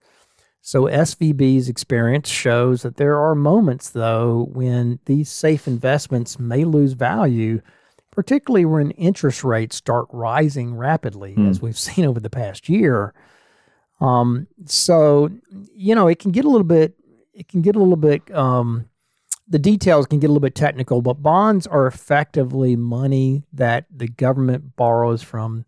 So 0.61 0.85
SVB's 0.85 1.69
experience 1.69 2.27
shows 2.27 2.81
that 2.81 2.97
there 2.97 3.19
are 3.19 3.35
moments, 3.35 3.91
though, 3.91 4.49
when 4.51 4.97
these 5.05 5.29
safe 5.29 5.67
investments 5.67 6.39
may 6.39 6.63
lose 6.63 6.93
value, 6.93 7.61
particularly 8.11 8.65
when 8.65 8.91
interest 8.91 9.43
rates 9.43 9.75
start 9.75 10.07
rising 10.11 10.75
rapidly, 10.75 11.35
as 11.37 11.61
we've 11.61 11.77
seen 11.87 12.05
over 12.05 12.19
the 12.19 12.29
past 12.29 12.69
year. 12.69 13.13
Um, 14.01 14.47
so 14.65 15.29
you 15.73 15.95
know, 15.95 16.07
it 16.07 16.19
can 16.19 16.31
get 16.31 16.45
a 16.45 16.49
little 16.49 16.67
bit, 16.67 16.95
it 17.33 17.47
can 17.47 17.61
get 17.61 17.75
a 17.75 17.79
little 17.79 17.95
bit, 17.97 18.33
um, 18.33 18.89
the 19.47 19.59
details 19.59 20.05
can 20.05 20.19
get 20.19 20.27
a 20.27 20.31
little 20.31 20.39
bit 20.39 20.55
technical, 20.55 21.01
but 21.01 21.23
bonds 21.23 21.65
are 21.67 21.87
effectively 21.87 22.75
money 22.75 23.43
that 23.51 23.85
the 23.93 24.07
government 24.07 24.75
borrows 24.75 25.23
from 25.23 25.65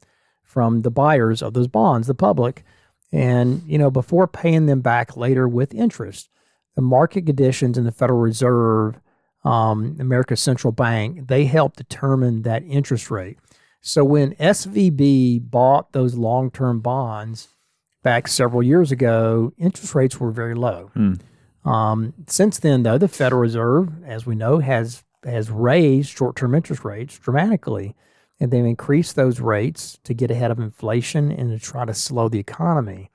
from 0.51 0.81
the 0.81 0.91
buyers 0.91 1.41
of 1.41 1.53
those 1.53 1.69
bonds, 1.69 2.07
the 2.07 2.13
public. 2.13 2.65
And, 3.13 3.63
you 3.65 3.77
know, 3.77 3.89
before 3.89 4.27
paying 4.27 4.65
them 4.65 4.81
back 4.81 5.15
later 5.15 5.47
with 5.47 5.73
interest, 5.73 6.29
the 6.75 6.81
market 6.81 7.25
conditions 7.25 7.77
in 7.77 7.85
the 7.85 7.91
Federal 7.91 8.19
Reserve, 8.19 8.99
um, 9.43 9.97
America's 9.99 10.41
central 10.41 10.71
bank, 10.71 11.27
they 11.27 11.45
help 11.45 11.75
determine 11.75 12.43
that 12.43 12.63
interest 12.63 13.09
rate. 13.09 13.37
So 13.81 14.03
when 14.03 14.35
SVB 14.35 15.49
bought 15.49 15.91
those 15.91 16.15
long 16.15 16.51
term 16.51 16.79
bonds 16.79 17.49
back 18.03 18.27
several 18.27 18.61
years 18.61 18.91
ago, 18.91 19.53
interest 19.57 19.95
rates 19.95 20.19
were 20.19 20.31
very 20.31 20.55
low. 20.55 20.91
Hmm. 20.93 21.13
Um, 21.67 22.13
since 22.27 22.59
then, 22.59 22.83
though, 22.83 22.97
the 22.97 23.07
Federal 23.07 23.41
Reserve, 23.41 24.03
as 24.03 24.25
we 24.25 24.35
know, 24.35 24.59
has 24.59 25.03
has 25.23 25.51
raised 25.51 26.15
short 26.15 26.35
term 26.35 26.55
interest 26.55 26.83
rates 26.83 27.17
dramatically 27.17 27.95
and 28.41 28.49
they've 28.49 28.65
increased 28.65 29.15
those 29.15 29.39
rates 29.39 29.99
to 30.03 30.15
get 30.15 30.31
ahead 30.31 30.49
of 30.49 30.59
inflation 30.59 31.31
and 31.31 31.51
to 31.51 31.63
try 31.63 31.85
to 31.85 31.93
slow 31.93 32.27
the 32.27 32.39
economy. 32.39 33.11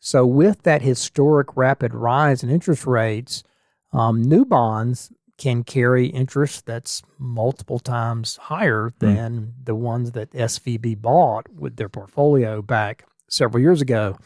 So, 0.00 0.24
with 0.24 0.62
that 0.62 0.80
historic 0.80 1.54
rapid 1.54 1.92
rise 1.92 2.42
in 2.42 2.48
interest 2.48 2.86
rates, 2.86 3.44
um, 3.92 4.22
new 4.22 4.46
bonds 4.46 5.12
can 5.36 5.64
carry 5.64 6.06
interest 6.06 6.66
that's 6.66 7.02
multiple 7.18 7.78
times 7.78 8.36
higher 8.36 8.92
hmm. 9.00 9.06
than 9.06 9.40
mm. 9.40 9.64
the 9.64 9.74
ones 9.74 10.12
that 10.12 10.30
SVB 10.30 11.00
bought 11.00 11.52
with 11.52 11.76
their 11.76 11.88
portfolio 11.88 12.62
back 12.62 13.04
several 13.28 13.60
years 13.60 13.80
ago. 13.80 14.16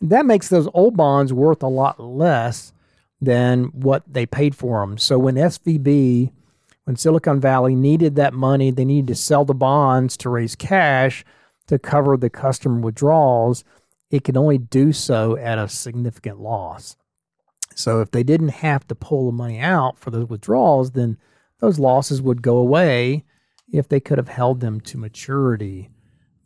And 0.00 0.10
that 0.10 0.26
makes 0.26 0.48
those 0.48 0.68
old 0.72 0.96
bonds 0.96 1.32
worth 1.32 1.62
a 1.62 1.68
lot 1.68 2.00
less 2.00 2.72
than 3.20 3.64
what 3.66 4.02
they 4.10 4.26
paid 4.26 4.56
for 4.56 4.80
them. 4.80 4.98
So, 4.98 5.18
when 5.18 5.34
SVB 5.36 6.30
when 6.84 6.96
Silicon 6.96 7.40
Valley 7.40 7.74
needed 7.74 8.14
that 8.16 8.34
money, 8.34 8.70
they 8.70 8.84
needed 8.84 9.08
to 9.08 9.14
sell 9.14 9.44
the 9.44 9.54
bonds 9.54 10.16
to 10.18 10.28
raise 10.28 10.54
cash 10.54 11.24
to 11.66 11.78
cover 11.78 12.16
the 12.16 12.30
customer 12.30 12.78
withdrawals. 12.80 13.64
It 14.10 14.22
could 14.22 14.36
only 14.36 14.58
do 14.58 14.92
so 14.92 15.36
at 15.36 15.58
a 15.58 15.68
significant 15.68 16.40
loss. 16.40 16.96
So 17.74 18.00
if 18.00 18.10
they 18.10 18.22
didn't 18.22 18.48
have 18.48 18.86
to 18.88 18.94
pull 18.94 19.26
the 19.26 19.36
money 19.36 19.58
out 19.58 19.98
for 19.98 20.10
those 20.10 20.28
withdrawals, 20.28 20.92
then 20.92 21.18
those 21.60 21.78
losses 21.78 22.22
would 22.22 22.42
go 22.42 22.56
away 22.56 23.24
if 23.72 23.88
they 23.88 24.00
could 24.00 24.18
have 24.18 24.28
held 24.28 24.60
them 24.60 24.80
to 24.82 24.98
maturity. 24.98 25.90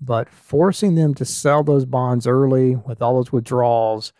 But 0.00 0.28
forcing 0.28 0.94
them 0.94 1.14
to 1.14 1.25
sell 1.25 1.62
those 1.64 1.85
bonds 1.85 2.26
early 2.26 2.76
with 2.76 3.02
all 3.02 3.16
those 3.16 3.32
withdrawals 3.32 4.12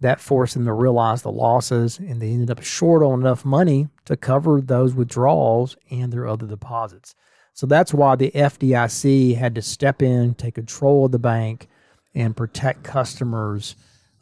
that 0.00 0.20
forced 0.20 0.54
them 0.54 0.66
to 0.66 0.72
realize 0.72 1.22
the 1.22 1.30
losses, 1.30 1.98
and 1.98 2.20
they 2.20 2.30
ended 2.32 2.50
up 2.50 2.62
short 2.62 3.04
on 3.04 3.20
enough 3.20 3.44
money 3.44 3.88
to 4.04 4.16
cover 4.16 4.60
those 4.60 4.94
withdrawals 4.94 5.76
and 5.90 6.12
their 6.12 6.26
other 6.26 6.46
deposits. 6.46 7.14
So 7.54 7.66
that's 7.66 7.94
why 7.94 8.16
the 8.16 8.32
FDIC 8.32 9.36
had 9.36 9.54
to 9.54 9.62
step 9.62 10.02
in, 10.02 10.34
take 10.34 10.56
control 10.56 11.06
of 11.06 11.12
the 11.12 11.18
bank, 11.18 11.68
and 12.14 12.36
protect 12.36 12.82
customers 12.82 13.76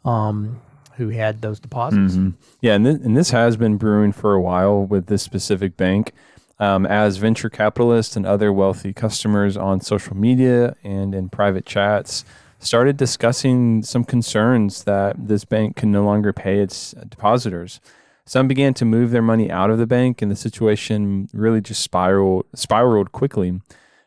um, 0.05 0.61
who 1.01 1.09
had 1.09 1.41
those 1.41 1.59
deposits. 1.59 2.13
Mm-hmm. 2.13 2.29
Yeah, 2.61 2.75
and, 2.75 2.85
th- 2.85 3.01
and 3.03 3.17
this 3.17 3.31
has 3.31 3.57
been 3.57 3.77
brewing 3.77 4.11
for 4.11 4.33
a 4.33 4.41
while 4.41 4.83
with 4.83 5.07
this 5.07 5.23
specific 5.23 5.77
bank. 5.77 6.13
Um, 6.59 6.85
as 6.85 7.17
venture 7.17 7.49
capitalists 7.49 8.15
and 8.15 8.23
other 8.23 8.53
wealthy 8.53 8.93
customers 8.93 9.57
on 9.57 9.81
social 9.81 10.15
media 10.15 10.75
and 10.83 11.15
in 11.15 11.27
private 11.27 11.65
chats 11.65 12.23
started 12.59 12.97
discussing 12.97 13.81
some 13.81 14.03
concerns 14.03 14.83
that 14.83 15.15
this 15.17 15.43
bank 15.43 15.75
can 15.75 15.91
no 15.91 16.03
longer 16.03 16.31
pay 16.31 16.59
its 16.59 16.91
depositors. 17.09 17.81
Some 18.25 18.47
began 18.47 18.75
to 18.75 18.85
move 18.85 19.09
their 19.09 19.23
money 19.23 19.49
out 19.49 19.71
of 19.71 19.79
the 19.79 19.87
bank, 19.87 20.21
and 20.21 20.29
the 20.29 20.35
situation 20.35 21.27
really 21.33 21.61
just 21.61 21.81
spiraled 21.81 22.45
spiraled 22.53 23.11
quickly. 23.11 23.59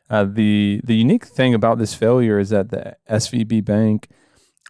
Uh, 0.09 0.25
the 0.25 0.81
the 0.85 0.95
unique 0.95 1.25
thing 1.25 1.55
about 1.55 1.79
this 1.79 1.95
failure 1.95 2.39
is 2.39 2.51
that 2.51 2.71
the 2.71 2.97
SVB 3.11 3.65
bank 3.65 4.09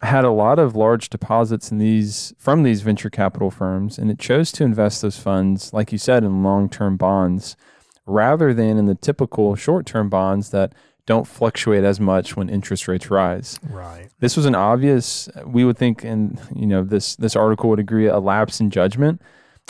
had 0.01 0.25
a 0.25 0.31
lot 0.31 0.59
of 0.59 0.75
large 0.75 1.09
deposits 1.09 1.71
in 1.71 1.77
these 1.77 2.33
from 2.37 2.63
these 2.63 2.81
venture 2.81 3.09
capital 3.09 3.49
firms, 3.49 3.97
and 3.97 4.11
it 4.11 4.19
chose 4.19 4.51
to 4.53 4.63
invest 4.63 5.01
those 5.01 5.17
funds, 5.17 5.73
like 5.73 5.91
you 5.91 5.97
said, 5.97 6.23
in 6.23 6.43
long 6.43 6.69
term 6.69 6.97
bonds 6.97 7.55
rather 8.05 8.53
than 8.53 8.77
in 8.77 8.85
the 8.85 8.95
typical 8.95 9.55
short 9.55 9.85
term 9.85 10.09
bonds 10.09 10.49
that 10.51 10.73
don't 11.05 11.27
fluctuate 11.27 11.83
as 11.83 11.99
much 11.99 12.35
when 12.35 12.49
interest 12.49 12.87
rates 12.87 13.11
rise. 13.11 13.59
Right. 13.69 14.09
This 14.19 14.35
was 14.35 14.45
an 14.45 14.55
obvious, 14.55 15.29
we 15.45 15.63
would 15.63 15.77
think, 15.77 16.03
and 16.03 16.39
you 16.55 16.65
know, 16.65 16.83
this 16.83 17.15
this 17.15 17.35
article 17.35 17.69
would 17.69 17.79
agree, 17.79 18.07
a 18.07 18.19
lapse 18.19 18.59
in 18.59 18.69
judgment, 18.71 19.21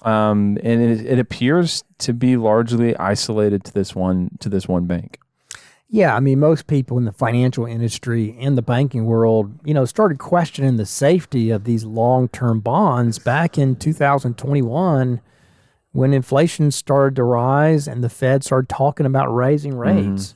um, 0.04 0.58
and 0.64 0.82
it, 0.82 1.06
it 1.06 1.20
appears 1.20 1.84
to 2.00 2.14
be 2.14 2.38
largely 2.38 2.96
isolated 2.98 3.64
to 3.66 3.74
this 3.74 3.96
one 3.96 4.32
to 4.40 4.50
this 4.50 4.68
one 4.68 4.86
bank. 4.86 5.20
Yeah, 5.88 6.16
I 6.16 6.20
mean, 6.20 6.40
most 6.40 6.68
people 6.68 6.98
in 6.98 7.06
the 7.06 7.12
financial 7.12 7.66
industry 7.66 8.36
and 8.40 8.58
the 8.58 8.64
banking 8.64 9.06
world, 9.06 9.60
you 9.64 9.74
know, 9.74 9.86
started 9.86 10.18
questioning 10.18 10.78
the 10.78 10.86
safety 10.86 11.52
of 11.52 11.64
these 11.64 11.86
long-term 11.86 12.62
bonds 12.62 13.20
back 13.20 13.58
in 13.58 13.76
2021 13.76 15.22
when 15.92 16.14
inflation 16.14 16.72
started 16.72 17.16
to 17.16 17.24
rise 17.24 17.88
and 17.88 18.04
the 18.04 18.10
Fed 18.10 18.44
started 18.44 18.68
talking 18.68 19.06
about 19.06 19.34
raising 19.34 19.74
mm-hmm. 19.74 20.10
rates. 20.10 20.34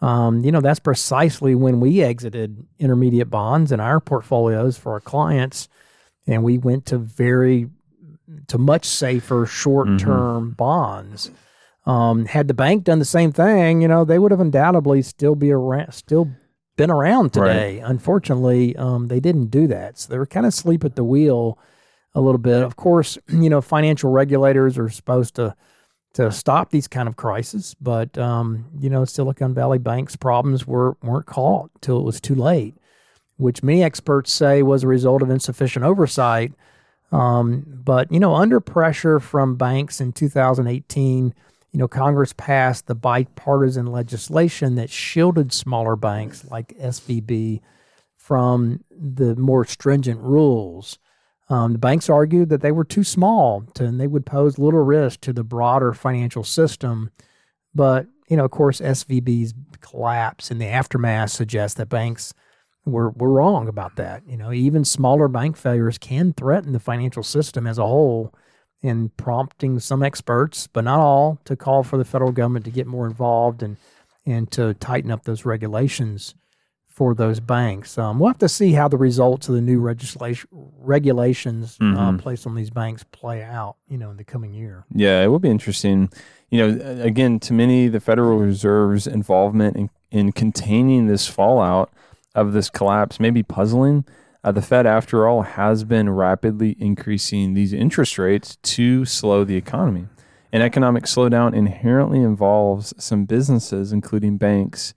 Mm-hmm. 0.00 0.06
Um, 0.06 0.44
you 0.44 0.52
know, 0.52 0.60
that's 0.60 0.80
precisely 0.80 1.54
when 1.54 1.80
we 1.80 2.02
exited 2.02 2.64
intermediate 2.78 3.30
bonds 3.30 3.72
in 3.72 3.80
our 3.80 4.00
portfolios 4.00 4.78
for 4.78 4.92
our 4.92 5.00
clients, 5.00 5.68
and 6.26 6.42
we 6.42 6.58
went 6.58 6.86
to 6.86 6.98
very 6.98 7.68
to 8.48 8.58
much 8.58 8.84
safer 8.84 9.46
short 9.46 9.86
term 9.98 10.46
mm-hmm. 10.46 10.50
bonds. 10.50 11.30
Um, 11.86 12.24
had 12.24 12.48
the 12.48 12.54
bank 12.54 12.84
done 12.84 12.98
the 12.98 13.04
same 13.04 13.30
thing, 13.30 13.82
you 13.82 13.88
know, 13.88 14.04
they 14.04 14.18
would 14.18 14.30
have 14.30 14.40
undoubtedly 14.40 15.02
still 15.02 15.34
be 15.34 15.52
around, 15.52 15.92
still 15.92 16.30
been 16.76 16.90
around 16.90 17.32
today. 17.32 17.80
Right. 17.80 17.90
Unfortunately, 17.90 18.74
um, 18.76 19.08
they 19.08 19.20
didn't 19.20 19.46
do 19.46 19.66
that, 19.66 19.98
so 19.98 20.10
they 20.10 20.18
were 20.18 20.26
kind 20.26 20.46
of 20.46 20.48
asleep 20.48 20.82
at 20.84 20.96
the 20.96 21.04
wheel 21.04 21.58
a 22.14 22.20
little 22.20 22.38
bit. 22.38 22.62
Of 22.62 22.76
course, 22.76 23.18
you 23.28 23.50
know, 23.50 23.60
financial 23.60 24.10
regulators 24.10 24.78
are 24.78 24.88
supposed 24.88 25.34
to 25.36 25.54
to 26.14 26.30
stop 26.30 26.70
these 26.70 26.86
kind 26.88 27.08
of 27.08 27.16
crises. 27.16 27.76
But 27.80 28.16
um, 28.16 28.66
you 28.78 28.88
know, 28.88 29.04
Silicon 29.04 29.52
Valley 29.52 29.78
Bank's 29.78 30.16
problems 30.16 30.66
were 30.66 30.96
weren't 31.02 31.26
caught 31.26 31.70
till 31.80 31.98
it 31.98 32.04
was 32.04 32.20
too 32.20 32.34
late, 32.34 32.74
which 33.36 33.62
many 33.62 33.82
experts 33.82 34.32
say 34.32 34.62
was 34.62 34.82
a 34.82 34.88
result 34.88 35.22
of 35.22 35.30
insufficient 35.30 35.84
oversight. 35.84 36.52
Um, 37.12 37.64
but 37.66 38.10
you 38.10 38.18
know, 38.18 38.34
under 38.34 38.60
pressure 38.60 39.20
from 39.20 39.56
banks 39.56 40.00
in 40.00 40.12
2018, 40.12 41.34
you 41.74 41.78
know, 41.78 41.88
Congress 41.88 42.32
passed 42.32 42.86
the 42.86 42.94
bipartisan 42.94 43.86
legislation 43.86 44.76
that 44.76 44.90
shielded 44.90 45.52
smaller 45.52 45.96
banks 45.96 46.44
like 46.48 46.78
SVB 46.78 47.60
from 48.16 48.84
the 48.92 49.34
more 49.34 49.64
stringent 49.64 50.20
rules. 50.20 51.00
Um, 51.48 51.72
the 51.72 51.80
banks 51.80 52.08
argued 52.08 52.48
that 52.50 52.60
they 52.60 52.70
were 52.70 52.84
too 52.84 53.02
small 53.02 53.64
to, 53.74 53.84
and 53.86 54.00
they 54.00 54.06
would 54.06 54.24
pose 54.24 54.56
little 54.56 54.84
risk 54.84 55.22
to 55.22 55.32
the 55.32 55.42
broader 55.42 55.92
financial 55.92 56.44
system. 56.44 57.10
But, 57.74 58.06
you 58.28 58.36
know, 58.36 58.44
of 58.44 58.52
course, 58.52 58.80
SVB's 58.80 59.52
collapse 59.80 60.52
in 60.52 60.58
the 60.58 60.68
aftermath 60.68 61.30
suggests 61.30 61.76
that 61.78 61.88
banks 61.88 62.32
were, 62.86 63.10
were 63.10 63.32
wrong 63.32 63.66
about 63.66 63.96
that. 63.96 64.22
You 64.28 64.36
know, 64.36 64.52
even 64.52 64.84
smaller 64.84 65.26
bank 65.26 65.56
failures 65.56 65.98
can 65.98 66.34
threaten 66.34 66.72
the 66.72 66.78
financial 66.78 67.24
system 67.24 67.66
as 67.66 67.78
a 67.78 67.86
whole 67.86 68.32
in 68.84 69.08
prompting 69.16 69.80
some 69.80 70.02
experts, 70.02 70.66
but 70.66 70.84
not 70.84 71.00
all, 71.00 71.38
to 71.46 71.56
call 71.56 71.82
for 71.82 71.96
the 71.96 72.04
federal 72.04 72.30
government 72.32 72.66
to 72.66 72.70
get 72.70 72.86
more 72.86 73.06
involved 73.06 73.62
and, 73.62 73.78
and 74.26 74.50
to 74.50 74.74
tighten 74.74 75.10
up 75.10 75.24
those 75.24 75.46
regulations 75.46 76.34
for 76.86 77.14
those 77.14 77.40
banks. 77.40 77.96
Um, 77.96 78.18
we'll 78.18 78.28
have 78.28 78.38
to 78.40 78.48
see 78.48 78.72
how 78.72 78.88
the 78.88 78.98
results 78.98 79.48
of 79.48 79.54
the 79.54 79.62
new 79.62 79.82
legislation 79.82 80.50
regulations 80.52 81.78
uh, 81.80 81.84
mm-hmm. 81.84 81.98
uh, 81.98 82.18
placed 82.18 82.46
on 82.46 82.54
these 82.54 82.68
banks 82.68 83.02
play 83.10 83.42
out. 83.42 83.76
You 83.88 83.96
know, 83.96 84.10
in 84.10 84.18
the 84.18 84.22
coming 84.22 84.52
year. 84.52 84.84
Yeah, 84.94 85.22
it 85.22 85.28
will 85.28 85.38
be 85.38 85.48
interesting. 85.48 86.10
You 86.50 86.58
know, 86.68 87.02
again, 87.02 87.40
to 87.40 87.54
many, 87.54 87.88
the 87.88 88.00
Federal 88.00 88.38
Reserve's 88.38 89.06
involvement 89.06 89.76
in, 89.76 89.90
in 90.10 90.32
containing 90.32 91.06
this 91.06 91.26
fallout 91.26 91.90
of 92.34 92.52
this 92.52 92.68
collapse 92.68 93.18
may 93.18 93.30
be 93.30 93.42
puzzling. 93.42 94.04
Uh, 94.44 94.52
the 94.52 94.60
Fed, 94.60 94.86
after 94.86 95.26
all, 95.26 95.40
has 95.40 95.84
been 95.84 96.10
rapidly 96.10 96.76
increasing 96.78 97.54
these 97.54 97.72
interest 97.72 98.18
rates 98.18 98.56
to 98.56 99.06
slow 99.06 99.42
the 99.42 99.56
economy. 99.56 100.06
An 100.52 100.60
economic 100.60 101.04
slowdown 101.04 101.54
inherently 101.54 102.20
involves 102.20 102.92
some 103.02 103.24
businesses, 103.24 103.90
including 103.90 104.36
banks, 104.36 104.92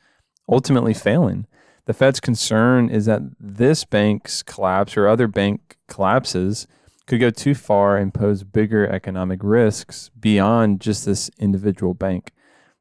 ultimately 0.49 0.93
failing. 0.93 1.47
The 1.85 1.93
Fed's 1.93 2.19
concern 2.19 2.89
is 2.89 3.05
that 3.05 3.21
this 3.39 3.85
bank's 3.85 4.43
collapse 4.43 4.97
or 4.97 5.07
other 5.07 5.29
bank 5.29 5.77
collapses 5.87 6.67
could 7.05 7.21
go 7.21 7.29
too 7.29 7.55
far 7.55 7.95
and 7.95 8.13
pose 8.13 8.43
bigger 8.43 8.85
economic 8.85 9.39
risks 9.41 10.11
beyond 10.19 10.81
just 10.81 11.05
this 11.05 11.31
individual 11.39 11.93
bank. 11.93 12.33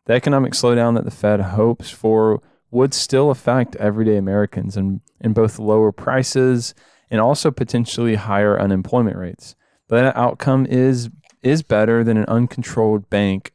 The 0.06 0.14
economic 0.14 0.54
slowdown 0.54 0.96
that 0.96 1.04
the 1.04 1.12
Fed 1.12 1.40
hopes 1.40 1.90
for 1.90 2.42
would 2.76 2.92
still 2.92 3.30
affect 3.30 3.74
everyday 3.76 4.18
Americans 4.18 4.76
in, 4.76 5.00
in 5.20 5.32
both 5.32 5.58
lower 5.58 5.90
prices 5.90 6.74
and 7.10 7.20
also 7.22 7.50
potentially 7.50 8.16
higher 8.16 8.60
unemployment 8.60 9.16
rates. 9.16 9.56
But 9.88 10.02
that 10.02 10.16
outcome 10.16 10.66
is 10.66 11.08
is 11.42 11.62
better 11.62 12.04
than 12.04 12.16
an 12.16 12.26
uncontrolled 12.26 13.08
bank 13.08 13.52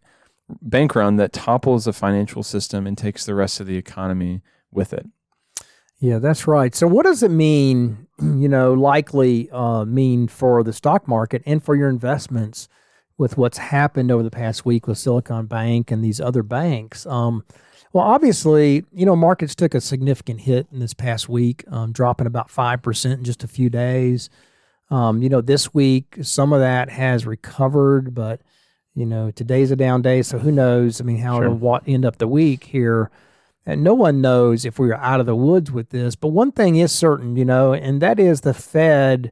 bank 0.61 0.95
run 0.95 1.17
that 1.17 1.33
topples 1.33 1.85
the 1.85 1.93
financial 1.93 2.41
system 2.41 2.87
and 2.87 2.97
takes 2.97 3.25
the 3.25 3.35
rest 3.35 3.59
of 3.59 3.67
the 3.67 3.77
economy 3.77 4.41
with 4.71 4.91
it. 4.91 5.05
Yeah, 5.99 6.17
that's 6.17 6.47
right. 6.47 6.73
So, 6.73 6.87
what 6.87 7.03
does 7.03 7.21
it 7.21 7.29
mean, 7.29 8.07
you 8.19 8.49
know, 8.49 8.73
likely 8.73 9.51
uh, 9.51 9.85
mean 9.85 10.27
for 10.27 10.63
the 10.63 10.73
stock 10.73 11.07
market 11.07 11.43
and 11.45 11.63
for 11.63 11.75
your 11.75 11.89
investments 11.89 12.67
with 13.19 13.37
what's 13.37 13.59
happened 13.59 14.09
over 14.09 14.23
the 14.23 14.31
past 14.31 14.65
week 14.65 14.87
with 14.87 14.97
Silicon 14.97 15.45
Bank 15.45 15.91
and 15.91 16.03
these 16.03 16.19
other 16.19 16.41
banks? 16.41 17.05
Um, 17.05 17.45
well, 17.93 18.03
obviously, 18.05 18.85
you 18.93 19.05
know, 19.05 19.15
markets 19.15 19.55
took 19.55 19.73
a 19.75 19.81
significant 19.81 20.41
hit 20.41 20.67
in 20.71 20.79
this 20.79 20.93
past 20.93 21.27
week, 21.27 21.63
um, 21.69 21.91
dropping 21.91 22.27
about 22.27 22.49
5% 22.49 23.11
in 23.13 23.23
just 23.23 23.43
a 23.43 23.47
few 23.47 23.69
days. 23.69 24.29
Um, 24.89 25.21
you 25.21 25.29
know, 25.29 25.41
this 25.41 25.73
week, 25.73 26.17
some 26.21 26.53
of 26.53 26.59
that 26.59 26.89
has 26.89 27.25
recovered, 27.25 28.13
but, 28.13 28.41
you 28.93 29.05
know, 29.05 29.31
today's 29.31 29.71
a 29.71 29.75
down 29.75 30.01
day. 30.01 30.21
So 30.21 30.37
who 30.37 30.51
knows? 30.51 30.99
I 30.99 31.03
mean, 31.05 31.17
how 31.17 31.37
Sure. 31.37 31.45
it'll 31.45 31.79
end 31.87 32.05
up 32.05 32.17
the 32.17 32.27
week 32.27 32.65
here. 32.65 33.09
And 33.65 33.83
no 33.83 33.93
one 33.93 34.21
knows 34.21 34.65
if 34.65 34.79
we're 34.79 34.95
out 34.95 35.19
of 35.19 35.25
the 35.27 35.35
woods 35.35 35.71
with 35.71 35.89
this. 35.89 36.15
But 36.15 36.29
one 36.29 36.51
thing 36.51 36.75
is 36.77 36.91
certain, 36.91 37.35
you 37.35 37.45
know, 37.45 37.73
and 37.73 38.01
that 38.01 38.19
is 38.19 38.41
the 38.41 38.53
Fed 38.53 39.31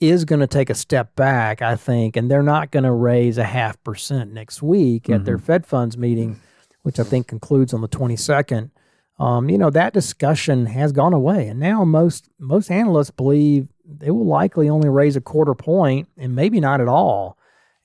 is 0.00 0.24
going 0.24 0.40
to 0.40 0.46
take 0.46 0.70
a 0.70 0.74
step 0.74 1.14
back, 1.14 1.60
I 1.60 1.76
think, 1.76 2.16
and 2.16 2.30
they're 2.30 2.42
not 2.42 2.70
going 2.70 2.84
to 2.84 2.92
raise 2.92 3.36
a 3.36 3.44
half 3.44 3.82
percent 3.84 4.32
next 4.32 4.62
week 4.62 5.10
at 5.10 5.24
their 5.26 5.36
Fed 5.36 5.66
funds 5.66 5.98
meeting, 5.98 6.40
which 6.82 6.98
I 6.98 7.04
think 7.04 7.26
concludes 7.26 7.74
on 7.74 7.80
the 7.80 7.88
22nd. 7.88 8.70
Um, 9.18 9.50
you 9.50 9.58
know, 9.58 9.70
that 9.70 9.92
discussion 9.92 10.66
has 10.66 10.92
gone 10.92 11.12
away. 11.12 11.48
And 11.48 11.60
now 11.60 11.84
most 11.84 12.30
most 12.38 12.70
analysts 12.70 13.10
believe 13.10 13.68
they 13.84 14.10
will 14.10 14.26
likely 14.26 14.68
only 14.68 14.88
raise 14.88 15.16
a 15.16 15.20
quarter 15.20 15.54
point 15.54 16.08
and 16.16 16.34
maybe 16.34 16.60
not 16.60 16.80
at 16.80 16.88
all. 16.88 17.36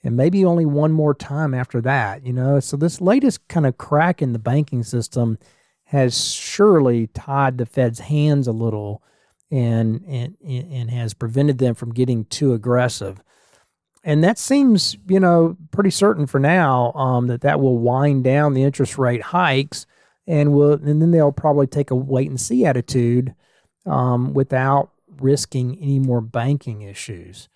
And 0.03 0.15
maybe 0.15 0.45
only 0.45 0.65
one 0.65 0.91
more 0.91 1.15
time 1.15 1.53
after 1.53 1.81
that, 1.81 2.25
you 2.25 2.31
know. 2.31 2.59
So 2.59 2.77
this 2.77 3.01
latest 3.01 3.47
kind 3.47 3.65
of 3.65 3.77
crack 3.77 4.21
in 4.21 4.33
the 4.33 4.39
banking 4.39 4.83
system 4.83 5.39
has 5.85 6.33
surely 6.33 7.07
tied 7.07 7.57
the 7.57 7.65
Fed's 7.65 7.99
hands 7.99 8.47
a 8.47 8.51
little 8.51 9.01
and 9.51 10.03
and 10.07 10.37
and 10.41 10.89
has 10.89 11.13
prevented 11.13 11.57
them 11.57 11.75
from 11.75 11.93
getting 11.93 12.25
too 12.25 12.53
aggressive. 12.53 13.21
And 14.05 14.23
that 14.23 14.37
seems, 14.37 14.95
you 15.07 15.19
know, 15.19 15.57
pretty 15.71 15.89
certain 15.89 16.27
for 16.27 16.39
now 16.39 16.91
um, 16.93 17.25
that 17.25 17.41
that 17.41 17.59
will 17.59 17.79
wind 17.79 18.23
down 18.23 18.53
the 18.53 18.61
interest 18.61 18.99
rate 18.99 19.23
hikes, 19.23 19.87
and 20.27 20.53
will 20.53 20.73
and 20.73 21.01
then 21.01 21.09
they'll 21.09 21.31
probably 21.31 21.65
take 21.65 21.89
a 21.89 21.95
wait 21.95 22.29
and 22.29 22.39
see 22.39 22.65
attitude 22.65 23.33
um, 23.87 24.35
without 24.35 24.91
risking 25.19 25.75
any 25.81 25.97
more 25.97 26.21
banking 26.21 26.83
issues. 26.83 27.49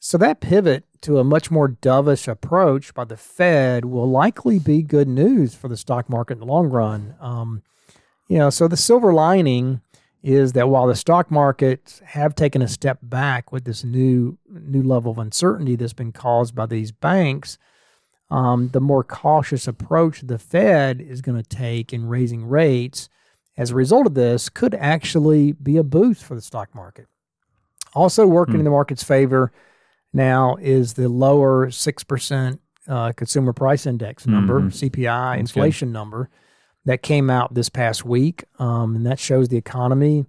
So 0.00 0.18
that 0.18 0.40
pivot 0.40 0.82
to 1.02 1.18
a 1.18 1.24
much 1.24 1.52
more 1.52 1.68
dovish 1.68 2.26
approach 2.26 2.92
by 2.94 3.04
the 3.04 3.16
Fed 3.16 3.84
will 3.84 4.10
likely 4.10 4.58
be 4.58 4.82
good 4.82 5.06
news 5.06 5.54
for 5.54 5.68
the 5.68 5.76
stock 5.76 6.10
market 6.10 6.34
in 6.34 6.40
the 6.40 6.46
long 6.46 6.68
run. 6.68 7.14
Um, 7.20 7.62
you 8.26 8.38
know, 8.38 8.50
so 8.50 8.66
the 8.66 8.76
silver 8.76 9.12
lining 9.12 9.80
is 10.22 10.52
that 10.52 10.68
while 10.68 10.86
the 10.86 10.94
stock 10.94 11.30
markets 11.30 12.00
have 12.04 12.34
taken 12.34 12.62
a 12.62 12.68
step 12.68 12.98
back 13.02 13.50
with 13.50 13.64
this 13.64 13.82
new 13.82 14.38
new 14.48 14.82
level 14.82 15.10
of 15.10 15.18
uncertainty 15.18 15.76
that's 15.76 15.92
been 15.92 16.12
caused 16.12 16.54
by 16.54 16.66
these 16.66 16.92
banks, 16.92 17.58
um, 18.30 18.68
the 18.68 18.80
more 18.80 19.02
cautious 19.02 19.66
approach 19.66 20.20
the 20.20 20.38
Fed 20.38 21.00
is 21.00 21.20
going 21.20 21.42
to 21.42 21.48
take 21.48 21.92
in 21.92 22.06
raising 22.06 22.46
rates 22.46 23.08
as 23.56 23.70
a 23.70 23.74
result 23.74 24.06
of 24.06 24.14
this 24.14 24.48
could 24.48 24.74
actually 24.74 25.52
be 25.52 25.76
a 25.76 25.82
boost 25.82 26.22
for 26.24 26.34
the 26.34 26.40
stock 26.40 26.74
market. 26.74 27.06
Also 27.94 28.26
working 28.26 28.54
in 28.60 28.64
the 28.64 28.70
market's 28.70 29.02
favor 29.04 29.52
now 30.12 30.56
is 30.60 30.94
the 30.94 31.08
lower 31.08 31.70
six 31.70 32.04
percent 32.04 32.60
uh, 32.88 33.12
consumer 33.12 33.52
price 33.52 33.86
index 33.86 34.26
number, 34.26 34.60
CPI 34.62 35.38
inflation 35.38 35.92
number 35.92 36.30
that 36.84 37.02
came 37.02 37.30
out 37.30 37.54
this 37.54 37.68
past 37.68 38.04
week, 38.04 38.44
um, 38.58 38.96
and 38.96 39.06
that 39.06 39.18
shows 39.18 39.48
the 39.48 39.56
economy 39.56 40.26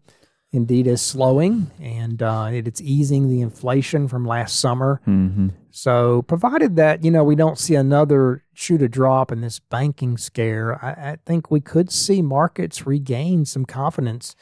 indeed 0.51 0.85
is 0.85 1.01
slowing 1.01 1.71
and 1.81 2.21
uh, 2.21 2.47
it, 2.53 2.67
it's 2.67 2.79
easing 2.79 3.27
the 3.27 3.41
inflation 3.41 4.07
from 4.07 4.23
last 4.23 4.59
summer. 4.59 5.01
Mm-hmm. 5.07 5.47
So, 5.71 6.21
provided 6.21 6.75
that 6.75 7.03
you 7.03 7.09
know 7.09 7.23
we 7.23 7.35
don't 7.35 7.57
see 7.57 7.75
another 7.75 8.43
shoot 8.53 8.81
a 8.81 8.87
drop 8.87 9.31
in 9.31 9.41
this 9.41 9.59
banking 9.59 10.17
scare, 10.17 10.83
I, 10.83 11.11
I 11.11 11.17
think 11.25 11.49
we 11.49 11.59
could 11.59 11.91
see 11.91 12.21
markets 12.21 12.85
regain 12.85 13.45
some 13.45 13.65
confidence 13.65 14.35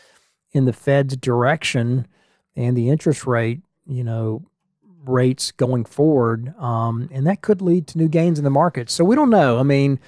in 0.51 0.65
the 0.65 0.73
Fed's 0.73 1.15
direction 1.15 2.07
and 2.55 2.75
the 2.75 2.89
interest 2.89 3.25
rate, 3.25 3.62
you 3.88 4.03
know, 4.03 4.43
rates 5.05 5.51
going 5.51 5.86
forward, 5.86 6.53
um, 6.59 7.09
and 7.12 7.25
that 7.25 7.41
could 7.41 7.62
lead 7.62 7.88
to 7.88 7.97
new 7.97 8.09
gains 8.09 8.38
in 8.38 8.43
the 8.43 8.49
market. 8.49 8.89
So 8.89 9.03
we 9.03 9.15
don't 9.15 9.29
know. 9.29 9.59
I 9.59 9.63
mean, 9.63 9.99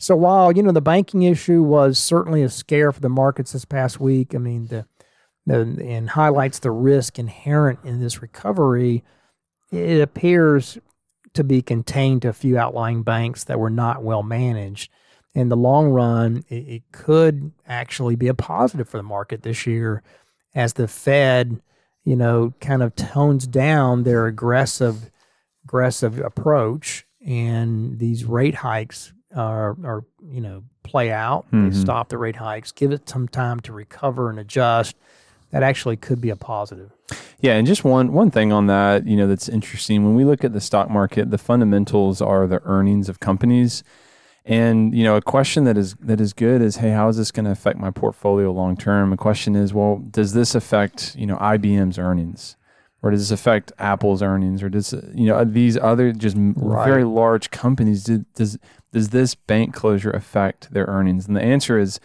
so 0.00 0.16
while 0.16 0.50
you 0.50 0.62
know 0.62 0.72
the 0.72 0.80
banking 0.80 1.22
issue 1.24 1.62
was 1.62 1.98
certainly 1.98 2.42
a 2.42 2.48
scare 2.48 2.90
for 2.90 3.00
the 3.00 3.10
markets 3.10 3.52
this 3.52 3.66
past 3.66 4.00
week, 4.00 4.34
I 4.34 4.38
mean 4.38 4.68
the, 4.68 4.86
the 5.44 5.60
and 5.84 6.08
highlights 6.08 6.58
the 6.58 6.70
risk 6.70 7.18
inherent 7.18 7.80
in 7.84 8.00
this 8.00 8.22
recovery. 8.22 9.04
It 9.70 10.00
appears 10.00 10.78
to 11.34 11.44
be 11.44 11.60
contained 11.60 12.22
to 12.22 12.30
a 12.30 12.32
few 12.32 12.56
outlying 12.56 13.02
banks 13.02 13.44
that 13.44 13.60
were 13.60 13.70
not 13.70 14.02
well 14.02 14.22
managed. 14.22 14.90
In 15.34 15.50
the 15.50 15.56
long 15.56 15.90
run, 15.90 16.44
it, 16.48 16.54
it 16.54 16.82
could 16.92 17.52
actually 17.68 18.16
be 18.16 18.28
a 18.28 18.34
positive 18.34 18.88
for 18.88 18.96
the 18.96 19.02
market 19.02 19.42
this 19.42 19.66
year 19.66 20.02
as 20.54 20.72
the 20.72 20.88
Fed, 20.88 21.60
you 22.04 22.16
know, 22.16 22.54
kind 22.62 22.82
of 22.82 22.96
tones 22.96 23.46
down 23.46 24.04
their 24.04 24.26
aggressive 24.26 25.10
aggressive 25.62 26.18
approach 26.18 27.06
and 27.24 27.98
these 27.98 28.24
rate 28.24 28.56
hikes 28.56 29.12
are, 29.34 29.76
are 29.84 30.04
you 30.28 30.40
know 30.40 30.62
play 30.82 31.10
out 31.12 31.46
they 31.50 31.58
mm-hmm. 31.58 31.80
stop 31.80 32.08
the 32.08 32.18
rate 32.18 32.36
hikes 32.36 32.72
give 32.72 32.90
it 32.90 33.08
some 33.08 33.28
time 33.28 33.60
to 33.60 33.72
recover 33.72 34.30
and 34.30 34.38
adjust 34.38 34.96
that 35.50 35.62
actually 35.62 35.96
could 35.96 36.20
be 36.20 36.30
a 36.30 36.36
positive 36.36 36.92
Yeah, 37.40 37.54
and 37.54 37.66
just 37.66 37.84
one 37.84 38.12
one 38.12 38.30
thing 38.30 38.52
on 38.52 38.66
that, 38.66 39.06
you 39.06 39.16
know, 39.16 39.26
that's 39.26 39.48
interesting. 39.48 40.04
When 40.04 40.14
we 40.14 40.24
look 40.24 40.44
at 40.44 40.52
the 40.52 40.60
stock 40.60 40.90
market, 40.90 41.30
the 41.30 41.38
fundamentals 41.38 42.20
are 42.20 42.46
the 42.46 42.60
earnings 42.64 43.08
of 43.08 43.18
companies. 43.20 43.82
And 44.44 44.94
you 44.94 45.04
know, 45.04 45.16
a 45.16 45.22
question 45.22 45.64
that 45.64 45.76
is 45.76 45.94
that 46.00 46.20
is 46.20 46.32
good 46.32 46.62
is, 46.62 46.76
hey, 46.76 46.90
how 46.90 47.08
is 47.08 47.16
this 47.16 47.30
going 47.30 47.44
to 47.44 47.50
affect 47.50 47.78
my 47.78 47.90
portfolio 47.90 48.52
long 48.52 48.76
term? 48.76 49.12
A 49.12 49.16
question 49.16 49.56
is, 49.56 49.72
well, 49.72 49.98
does 50.10 50.32
this 50.32 50.54
affect 50.54 51.16
you 51.16 51.26
know 51.26 51.36
IBM's 51.36 51.98
earnings, 51.98 52.56
or 53.02 53.10
does 53.10 53.20
this 53.28 53.30
affect 53.38 53.72
Apple's 53.78 54.22
earnings, 54.22 54.62
or 54.62 54.68
does 54.68 54.92
you 55.14 55.26
know 55.26 55.44
these 55.44 55.76
other 55.76 56.12
just 56.12 56.36
Right. 56.38 56.86
very 56.86 57.04
large 57.04 57.50
companies? 57.50 58.04
Do, 58.04 58.24
does 58.34 58.58
does 58.92 59.08
this 59.10 59.34
bank 59.34 59.74
closure 59.74 60.10
affect 60.10 60.72
their 60.72 60.86
earnings? 60.86 61.26
And 61.26 61.36
the 61.36 61.42
answer 61.42 61.78
is 61.78 62.00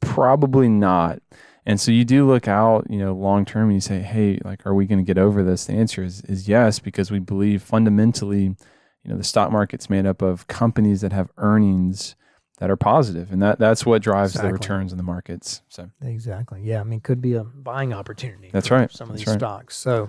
probably 0.00 0.68
not. 0.68 1.20
And 1.64 1.80
so 1.80 1.90
you 1.90 2.04
do 2.04 2.26
look 2.26 2.46
out, 2.46 2.86
you 2.88 2.98
know, 2.98 3.12
long 3.12 3.44
term 3.44 3.64
and 3.64 3.74
you 3.74 3.80
say, 3.80 4.00
hey, 4.00 4.38
like, 4.44 4.64
are 4.66 4.74
we 4.74 4.86
going 4.86 4.98
to 4.98 5.04
get 5.04 5.18
over 5.18 5.42
this? 5.42 5.64
The 5.66 5.72
answer 5.72 6.04
is, 6.04 6.20
is 6.22 6.48
yes, 6.48 6.78
because 6.78 7.10
we 7.10 7.18
believe 7.18 7.60
fundamentally, 7.62 8.42
you 8.42 9.10
know, 9.10 9.16
the 9.16 9.24
stock 9.24 9.50
market's 9.50 9.90
made 9.90 10.06
up 10.06 10.22
of 10.22 10.46
companies 10.46 11.00
that 11.00 11.12
have 11.12 11.28
earnings 11.38 12.14
that 12.58 12.70
are 12.70 12.76
positive, 12.76 13.32
and 13.32 13.42
that 13.42 13.58
that's 13.58 13.84
what 13.84 14.00
drives 14.00 14.32
Exactly. 14.32 14.48
the 14.48 14.52
returns 14.54 14.90
in 14.92 14.96
the 14.96 15.04
markets. 15.04 15.60
So 15.68 15.90
exactly 16.02 16.62
yeah 16.62 16.80
i 16.80 16.84
mean 16.84 17.00
could 17.00 17.20
be 17.20 17.34
a 17.34 17.44
buying 17.44 17.92
opportunity 17.92 18.48
That's 18.50 18.68
for 18.68 18.76
right. 18.76 18.90
some 18.90 19.10
of 19.10 19.14
That's 19.16 19.26
these 19.26 19.32
right. 19.34 19.38
stocks 19.40 19.76
so 19.76 20.08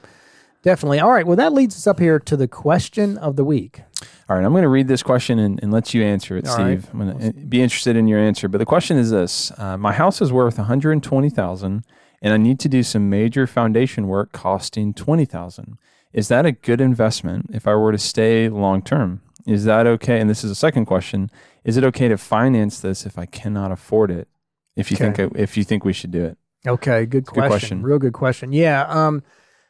definitely 0.63 0.99
all 0.99 1.11
right 1.11 1.25
well 1.27 1.35
that 1.35 1.53
leads 1.53 1.75
us 1.75 1.87
up 1.87 1.99
here 1.99 2.19
to 2.19 2.35
the 2.37 2.47
question 2.47 3.17
of 3.17 3.35
the 3.35 3.43
week 3.45 3.81
All 4.29 4.35
right, 4.35 4.43
I'm 4.45 4.51
going 4.51 4.63
to 4.63 4.69
read 4.69 4.87
this 4.89 5.01
question 5.03 5.39
and, 5.39 5.57
and 5.63 5.71
let 5.71 5.93
you 5.93 6.03
answer 6.03 6.35
it, 6.37 6.45
All 6.47 6.53
Steve. 6.53 6.83
right. 6.83 6.93
I'm 6.93 7.17
going 7.17 7.33
to 7.33 7.39
be 7.45 7.61
interested 7.63 7.95
in 7.95 8.07
your 8.09 8.19
answer. 8.19 8.47
But 8.49 8.57
the 8.59 8.65
question 8.65 8.97
is 8.97 9.09
this: 9.09 9.51
uh, 9.57 9.77
My 9.77 9.93
house 9.93 10.21
is 10.21 10.31
worth 10.33 10.57
120,000, 10.57 11.83
and 12.21 12.33
I 12.33 12.37
need 12.37 12.59
to 12.59 12.69
do 12.69 12.83
some 12.83 13.09
major 13.09 13.47
foundation 13.47 14.07
work 14.07 14.33
costing 14.33 14.93
20,000. 14.93 15.77
Is 16.13 16.27
that 16.27 16.45
a 16.45 16.51
good 16.51 16.81
investment 16.81 17.45
if 17.53 17.65
I 17.67 17.75
were 17.75 17.91
to 17.93 17.97
stay 17.97 18.49
long 18.49 18.81
term? 18.81 19.21
Is 19.45 19.63
that 19.63 19.87
okay? 19.87 20.19
And 20.19 20.29
this 20.29 20.43
is 20.43 20.51
a 20.51 20.55
second 20.55 20.85
question: 20.85 21.31
Is 21.63 21.77
it 21.77 21.83
okay 21.85 22.07
to 22.09 22.17
finance 22.17 22.79
this 22.81 23.05
if 23.05 23.17
I 23.17 23.25
cannot 23.25 23.71
afford 23.71 24.11
it? 24.11 24.27
If 24.75 24.91
you 24.91 24.97
Okay. 24.97 25.13
think 25.15 25.35
if 25.37 25.55
you 25.57 25.63
think 25.63 25.85
we 25.85 25.93
should 25.93 26.11
do 26.11 26.25
it, 26.25 26.37
Okay, 26.67 27.05
good 27.05 27.25
good 27.25 27.33
question. 27.33 27.47
question. 27.49 27.83
Real 27.83 27.97
good 27.99 28.13
question. 28.13 28.51
Yeah. 28.51 28.81
Um, 28.89 29.23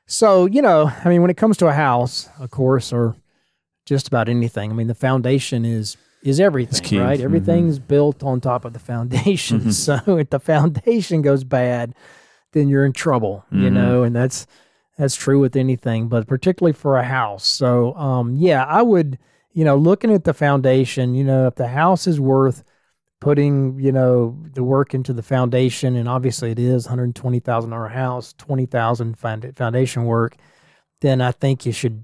so 0.08 0.46
you 0.46 0.62
know, 0.62 0.91
I 1.04 1.10
mean, 1.10 1.22
when 1.22 1.30
it 1.32 1.38
comes 1.38 1.58
to 1.58 1.67
a 1.67 1.74
house, 1.74 2.30
of 2.39 2.50
course, 2.50 2.91
or 2.91 3.15
just 3.86 4.08
about 4.08 4.28
anything, 4.30 4.72
I 4.72 4.74
mean, 4.74 4.88
the 4.88 4.96
foundation 4.96 5.65
is 5.65 5.98
is 6.24 6.39
everything, 6.39 7.00
right? 7.00 7.20
Mhm. 7.20 7.24
Everything's 7.24 7.80
built 7.80 8.24
on 8.24 8.41
top 8.41 8.65
of 8.65 8.74
the 8.74 8.80
foundation. 8.80 9.62
Mhm. 9.62 9.74
So 10.06 10.17
if 10.17 10.30
the 10.32 10.39
foundation 10.39 11.22
goes 11.22 11.43
bad, 11.43 11.93
then 12.54 12.67
you're 12.67 12.86
in 12.86 12.93
trouble, 12.93 13.46
you 13.52 13.70
Mhm. 13.70 13.74
know, 13.74 14.04
and 14.04 14.15
that's 14.15 14.48
that's 14.98 15.15
true 15.15 15.39
with 15.39 15.56
anything, 15.56 16.08
but 16.08 16.26
particularly 16.28 16.74
for 16.74 16.98
a 16.98 17.04
house. 17.04 17.46
So, 17.46 17.93
um, 17.96 18.36
yeah, 18.36 18.65
I 18.65 18.82
would, 18.82 19.20
you 19.54 19.63
know, 19.63 19.76
looking 19.78 20.12
at 20.12 20.24
the 20.24 20.34
foundation, 20.34 21.13
you 21.13 21.24
know, 21.24 21.46
if 21.46 21.54
the 21.56 21.67
house 21.67 22.08
is 22.08 22.20
worth 22.20 22.63
putting, 23.19 23.80
you 23.80 23.91
know, 23.91 24.38
the 24.53 24.63
work 24.63 24.93
into 24.93 25.13
the 25.13 25.23
foundation, 25.23 25.95
and 25.95 26.08
obviously 26.08 26.51
it 26.51 26.60
is 26.60 26.86
hundred 26.86 27.15
twenty 27.15 27.39
thousand 27.39 27.71
dollar 27.71 27.88
house, 27.89 28.34
twenty 28.38 28.65
thousand 28.65 29.17
foundation 29.17 30.06
work, 30.06 30.36
then 31.01 31.21
I 31.21 31.32
think 31.32 31.65
you 31.65 31.71
should, 31.71 32.03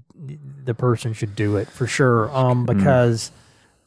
the 0.64 0.74
person 0.74 1.12
should 1.12 1.34
do 1.36 1.56
it 1.56 1.68
for 1.68 1.86
sure, 1.86 2.30
um, 2.36 2.66
because, 2.66 3.30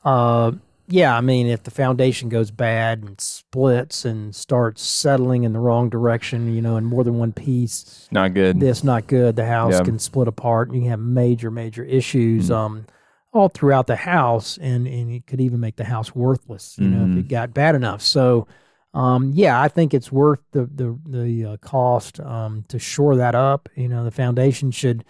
uh, 0.05 0.51
yeah, 0.89 1.17
I 1.17 1.19
mean, 1.19 1.47
if 1.47 1.63
the 1.63 1.71
foundation 1.71 2.29
goes 2.29 2.49
bad 2.49 3.03
and 3.03 3.19
splits 3.19 4.05
and 4.05 4.33
starts 4.33 4.81
settling 4.81 5.43
in 5.43 5.51
the 5.51 5.59
wrong 5.59 5.89
direction, 5.89 6.53
you 6.55 6.61
know, 6.61 6.77
in 6.77 6.85
more 6.85 7.03
than 7.03 7.17
one 7.17 7.33
piece, 7.33 8.07
Not 8.09 8.33
good. 8.33 8.59
that's 8.61 8.85
not 8.85 9.05
good. 9.07 9.35
The 9.35 9.45
house 9.45 9.73
Yeah. 9.73 9.83
can 9.83 9.99
split 9.99 10.29
apart. 10.29 10.71
You 10.73 10.79
can 10.81 10.89
have 10.91 10.99
major, 11.01 11.51
major 11.51 11.83
issues 11.83 12.49
Mm. 12.49 12.55
um, 12.55 12.85
all 13.33 13.49
throughout 13.49 13.87
the 13.87 13.95
house, 13.95 14.57
and 14.57 14.87
and 14.87 15.11
it 15.11 15.27
could 15.27 15.41
even 15.41 15.59
make 15.59 15.75
the 15.75 15.83
house 15.85 16.15
worthless. 16.15 16.77
You 16.77 16.87
know, 16.87 17.05
if 17.05 17.17
it 17.17 17.27
got 17.27 17.53
bad 17.53 17.75
enough. 17.75 18.01
So, 18.01 18.47
um, 18.93 19.31
yeah, 19.33 19.61
I 19.61 19.67
think 19.67 19.93
it's 19.93 20.11
worth 20.11 20.39
the 20.51 20.65
the 20.65 20.99
the 21.05 21.45
uh, 21.45 21.57
cost 21.57 22.19
um, 22.19 22.63
to 22.69 22.79
shore 22.79 23.15
that 23.17 23.35
up. 23.35 23.69
You 23.75 23.87
know, 23.89 24.03
the 24.03 24.11
foundation 24.11 24.71
should. 24.71 25.03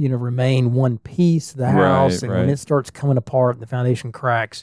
You 0.00 0.08
know, 0.08 0.16
remain 0.16 0.74
one 0.74 0.98
piece 0.98 1.50
of 1.50 1.56
the 1.56 1.64
Right, 1.64 1.74
house, 1.74 2.22
and 2.22 2.30
when 2.32 2.48
it 2.48 2.60
starts 2.60 2.88
coming 2.88 3.16
apart, 3.16 3.56
and 3.56 3.60
the 3.62 3.66
foundation 3.66 4.12
cracks, 4.12 4.62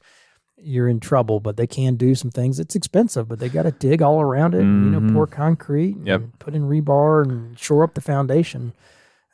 you're 0.56 0.88
in 0.88 1.02
trouble. 1.02 1.42
But 1.42 1.58
they 1.58 1.68
can 1.68 1.96
do 1.98 2.16
some 2.16 2.32
things. 2.32 2.58
It's 2.58 2.74
expensive, 2.74 3.28
but 3.28 3.40
they 3.40 3.50
got 3.50 3.64
to 3.64 3.72
dig 3.72 4.02
all 4.02 4.22
around 4.22 4.56
it. 4.56 4.62
And, 4.62 4.86
you 4.86 4.92
know, 4.92 5.02
Mhm. 5.02 5.12
pour 5.12 5.28
concrete, 5.28 5.98
Yep. 6.06 6.22
and 6.22 6.40
put 6.40 6.56
in 6.56 6.70
rebar, 6.70 7.24
and 7.24 7.60
shore 7.60 7.84
up 7.84 7.96
the 7.96 8.00
foundation. 8.00 8.72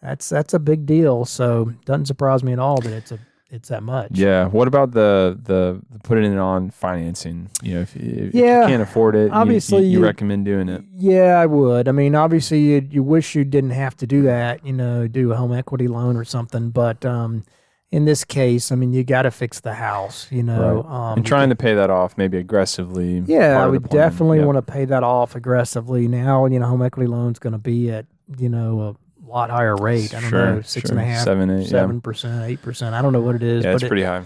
That's 0.01 0.27
that's 0.27 0.55
a 0.55 0.59
big 0.59 0.87
deal. 0.87 1.23
So 1.25 1.71
doesn't 1.85 2.07
surprise 2.07 2.43
me 2.43 2.51
at 2.51 2.57
all 2.57 2.81
that 2.81 2.93
it's 2.93 3.11
a 3.11 3.19
it's 3.51 3.69
that 3.69 3.83
much. 3.83 4.11
Yeah. 4.13 4.47
What 4.47 4.67
about 4.67 4.91
the 4.91 5.37
the, 5.43 5.81
putting 6.03 6.31
it 6.31 6.37
on 6.39 6.71
financing? 6.71 7.49
You 7.61 7.75
know, 7.75 7.81
if, 7.81 7.95
if 7.95 8.33
Yeah, 8.33 8.61
you 8.61 8.67
can't 8.67 8.81
afford 8.81 9.15
it, 9.15 9.31
obviously 9.31 9.79
you, 9.83 9.89
you 9.91 9.99
you- 9.99 10.03
recommend 10.05 10.45
doing 10.45 10.69
it. 10.69 10.83
Yeah, 10.95 11.37
I 11.39 11.45
would. 11.45 11.87
I 11.87 11.91
mean, 11.91 12.15
obviously, 12.15 12.59
you 12.59 12.87
you 12.89 13.03
wish 13.03 13.35
you 13.35 13.43
didn't 13.43 13.71
have 13.71 13.95
to 13.97 14.07
do 14.07 14.21
that. 14.23 14.65
You 14.65 14.73
know, 14.73 15.07
do 15.07 15.31
a 15.31 15.35
home 15.35 15.53
equity 15.53 15.87
loan 15.87 16.15
or 16.15 16.23
something. 16.23 16.69
But 16.69 17.05
um, 17.05 17.43
in 17.91 18.05
this 18.05 18.23
case, 18.23 18.71
I 18.71 18.75
mean, 18.75 18.93
you 18.93 19.03
got 19.03 19.23
to 19.23 19.31
fix 19.31 19.59
the 19.59 19.73
house. 19.73 20.27
You 20.31 20.43
know, 20.43 20.83
um, 20.83 21.17
and 21.17 21.25
trying 21.25 21.49
to 21.49 21.55
pay 21.57 21.75
that 21.75 21.89
off 21.89 22.17
maybe 22.17 22.37
aggressively. 22.37 23.19
Yeah, 23.25 23.61
I 23.61 23.67
would 23.67 23.89
definitely 23.89 24.37
Yep. 24.37 24.45
want 24.47 24.65
to 24.65 24.71
pay 24.71 24.85
that 24.85 25.03
off 25.03 25.35
aggressively 25.35 26.07
now. 26.07 26.45
You 26.45 26.59
know, 26.59 26.67
home 26.67 26.81
equity 26.81 27.07
loan's 27.07 27.37
going 27.39 27.53
to 27.53 27.59
be 27.59 27.91
at 27.91 28.05
you 28.37 28.47
know 28.47 28.81
a 28.81 28.95
lot 29.31 29.49
higher 29.49 29.75
rate. 29.75 30.13
I 30.13 30.21
don't 30.21 30.29
Sure, 30.29 30.45
know, 30.55 30.61
six 30.61 30.89
and 30.89 30.99
a 30.99 31.03
half, 31.03 31.23
Seven, 31.23 31.61
yeah. 31.61 31.99
percent, 32.03 32.43
eight 32.49 32.61
percent. 32.61 32.93
I 32.95 33.01
don't 33.01 33.13
know 33.13 33.21
what 33.21 33.35
it 33.35 33.43
is, 33.43 33.63
Yeah, 33.63 33.71
but 33.71 33.75
it's 33.75 33.83
it- 33.83 33.87
pretty 33.87 34.03
high. 34.03 34.23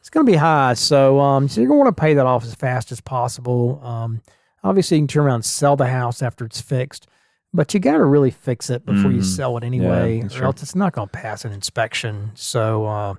it's 0.00 0.10
going 0.10 0.26
to 0.26 0.30
be 0.32 0.36
high. 0.36 0.74
So, 0.74 1.20
um, 1.20 1.48
so 1.48 1.60
you're 1.60 1.68
going 1.68 1.78
to 1.80 1.84
want 1.84 1.96
to 1.96 2.00
pay 2.00 2.14
that 2.14 2.26
off 2.26 2.44
as 2.44 2.54
fast 2.54 2.92
as 2.92 3.00
possible. 3.00 3.80
Um, 3.84 4.20
obviously, 4.64 4.96
you 4.96 5.02
can 5.02 5.08
turn 5.08 5.24
around 5.24 5.34
and 5.36 5.44
sell 5.44 5.76
the 5.76 5.86
house 5.88 6.22
after 6.22 6.44
it's 6.44 6.60
fixed, 6.60 7.06
but 7.54 7.72
you 7.74 7.80
got 7.80 7.96
to 7.96 8.04
really 8.04 8.30
fix 8.30 8.70
it 8.70 8.84
before 8.84 9.10
you 9.12 9.20
Mhm. 9.20 9.24
sell 9.36 9.56
it 9.56 9.64
anyway, 9.64 10.20
that's 10.22 10.36
or 10.36 10.44
else 10.44 10.62
it's 10.62 10.74
not 10.74 10.92
going 10.92 11.08
to 11.08 11.12
pass 11.12 11.44
an 11.44 11.52
inspection. 11.52 12.30
So, 12.34 12.86
uh, 12.86 13.14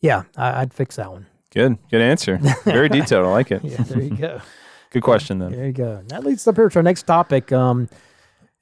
yeah, 0.00 0.22
I, 0.36 0.62
I'd 0.62 0.72
fix 0.74 0.96
that 0.96 1.10
one. 1.12 1.26
Good. 1.52 1.78
Good 1.90 2.00
answer. 2.00 2.38
Very 2.64 2.88
detailed. 2.90 3.26
I 3.26 3.30
like 3.30 3.50
it. 3.50 3.64
Yeah, 3.64 3.82
there 3.82 4.00
you 4.02 4.16
go. 4.16 4.40
Good 4.90 5.02
question 5.04 5.38
then. 5.38 5.52
There 5.52 5.66
you 5.66 5.72
go. 5.72 6.02
That 6.08 6.24
leads 6.24 6.46
up 6.48 6.56
here 6.56 6.68
to 6.68 6.78
our 6.78 6.82
next 6.82 7.04
topic. 7.04 7.52
Um, 7.52 7.88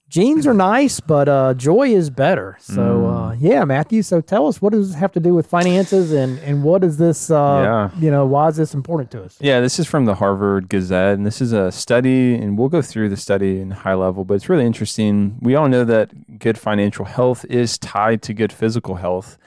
genes 0.09 0.47
are 0.47 0.55
nice, 0.55 1.01
but 1.01 1.29
uh, 1.29 1.55
joy 1.55 1.88
is 1.88 2.11
better. 2.11 2.57
So 2.61 3.07
uh, 3.07 3.33
yeah, 3.38 3.64
Matthew. 3.64 4.03
So 4.03 4.21
tell 4.21 4.47
us 4.47 4.61
what 4.62 4.73
does 4.73 4.88
this 4.88 4.99
have 4.99 5.12
to 5.12 5.21
do 5.21 5.35
with 5.35 5.47
finances, 5.47 6.12
and 6.12 6.38
and 6.40 6.62
what 6.62 6.83
is 6.85 6.97
this? 6.97 7.31
Uh, 7.31 7.90
Yeah. 7.94 8.01
You 8.01 8.11
know, 8.11 8.27
why 8.27 8.49
is 8.49 8.57
this 8.57 8.75
important 8.75 9.11
to 9.12 9.23
us? 9.25 9.37
Yeah, 9.40 9.61
this 9.61 9.79
is 9.79 9.87
from 9.87 10.05
the 10.07 10.14
Harvard 10.14 10.68
Gazette, 10.68 11.14
and 11.14 11.27
this 11.27 11.40
is 11.40 11.53
a 11.53 11.71
study, 11.71 12.35
and 12.35 12.59
we'll 12.59 12.68
go 12.68 12.83
through 12.83 13.09
the 13.11 13.16
study 13.16 13.61
in 13.61 13.71
high 13.71 13.94
level, 13.94 14.25
but 14.25 14.35
it's 14.35 14.49
really 14.49 14.66
interesting. 14.66 15.37
We 15.40 15.55
all 15.55 15.68
know 15.68 15.85
that 15.85 16.38
good 16.38 16.59
financial 16.59 17.05
health 17.05 17.44
is 17.49 17.79
tied 17.79 18.23
to 18.23 18.35
good 18.35 18.53
physical 18.53 18.97
health. 18.97 19.38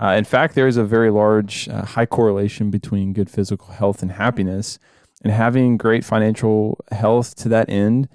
Uh, 0.00 0.14
in 0.16 0.24
fact, 0.24 0.54
there 0.54 0.68
is 0.68 0.76
a 0.76 0.84
very 0.84 1.10
large, 1.10 1.68
uh, 1.68 1.84
high 1.84 2.06
correlation 2.06 2.70
between 2.70 3.12
good 3.12 3.28
physical 3.28 3.68
health 3.74 4.00
and 4.00 4.12
happiness, 4.12 4.78
and 5.24 5.32
having 5.32 5.76
great 5.76 6.04
financial 6.04 6.78
health 6.92 7.34
to 7.34 7.48
that 7.48 7.68
end 7.68 8.08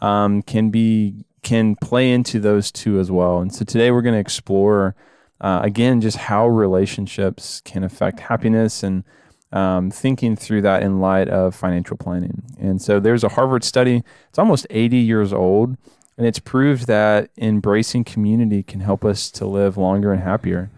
um, 0.00 0.40
can 0.42 0.70
be 0.70 1.25
can 1.46 1.76
play 1.76 2.10
into 2.10 2.40
those 2.40 2.72
two 2.72 2.98
as 2.98 3.08
well. 3.08 3.38
And 3.38 3.54
so 3.54 3.64
today 3.64 3.92
we're 3.92 4.02
going 4.02 4.16
to 4.16 4.20
explore 4.20 4.96
uh, 5.40 5.60
again 5.62 6.00
just 6.00 6.16
how 6.16 6.48
relationships 6.48 7.62
can 7.64 7.84
affect 7.84 8.18
happiness 8.18 8.82
and 8.82 9.04
um, 9.52 9.92
thinking 9.92 10.34
through 10.34 10.62
that 10.62 10.82
in 10.82 10.98
light 10.98 11.28
of 11.28 11.54
financial 11.54 11.96
planning. 11.96 12.42
And 12.58 12.82
so 12.82 12.98
there's 12.98 13.22
a 13.22 13.28
Harvard 13.28 13.62
study, 13.62 14.02
it's 14.28 14.40
almost 14.40 14.66
80 14.70 14.96
years 14.96 15.32
old, 15.32 15.76
and 16.18 16.26
it's 16.26 16.40
proved 16.40 16.88
that 16.88 17.30
embracing 17.38 18.02
community 18.02 18.64
can 18.64 18.80
help 18.80 19.04
us 19.04 19.30
to 19.30 19.46
live 19.46 19.76
longer 19.76 20.12
and 20.12 20.24
happier. 20.24 20.68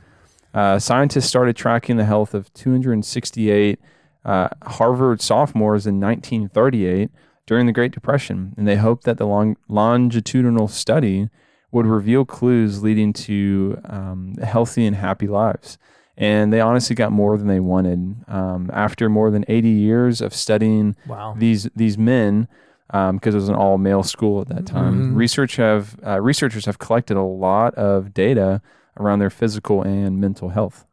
Uh, 0.53 0.79
scientists 0.79 1.29
started 1.29 1.57
tracking 1.57 1.97
the 1.97 2.05
health 2.05 2.35
of 2.35 2.53
268 2.53 3.81
uh, 4.23 4.49
Harvard 4.65 5.23
sophomores 5.23 5.87
in 5.87 5.99
1938 5.99 7.11
during 7.49 7.67
the 7.67 7.73
Great 7.73 7.91
Depression, 7.93 8.55
and 8.57 8.69
they 8.69 8.77
hoped 8.77 9.03
that 9.05 9.17
the 9.17 9.27
long, 9.27 9.57
longitudinal 9.69 10.69
study 10.69 11.29
would 11.73 11.87
reveal 11.87 12.25
clues 12.25 12.83
leading 12.83 13.13
to 13.13 13.81
um, 13.87 14.35
healthy 14.43 14.87
and 14.87 14.95
happy 14.97 15.27
lives 15.27 15.79
and 16.21 16.53
they 16.53 16.61
honestly 16.61 16.97
got 16.97 17.13
more 17.13 17.39
than 17.39 17.47
they 17.47 17.61
wanted. 17.61 18.17
Um, 18.27 18.71
after 18.73 19.09
more 19.09 19.31
than 19.31 19.45
80 19.47 19.69
years 19.69 20.21
of 20.21 20.35
studying 20.35 20.97
Wow. 21.07 21.37
these 21.39 21.69
these 21.77 21.97
men, 21.97 22.49
because 22.89 23.35
it 23.35 23.39
was 23.43 23.49
an 23.49 23.55
all 23.55 23.79
male 23.79 24.03
school 24.03 24.41
at 24.41 24.49
that 24.49 24.67
time, 24.67 25.13
Mhm. 25.13 25.17
research 25.17 25.55
have 25.57 25.97
uh, 26.05 26.21
researchers 26.21 26.67
have 26.67 26.79
collected 26.81 27.17
a 27.17 27.23
lot 27.23 27.73
of 27.77 28.13
data 28.15 28.61
around 28.99 29.21
their 29.21 29.31
physical 29.31 29.81
and 29.83 30.21
mental 30.21 30.49
health. 30.49 30.87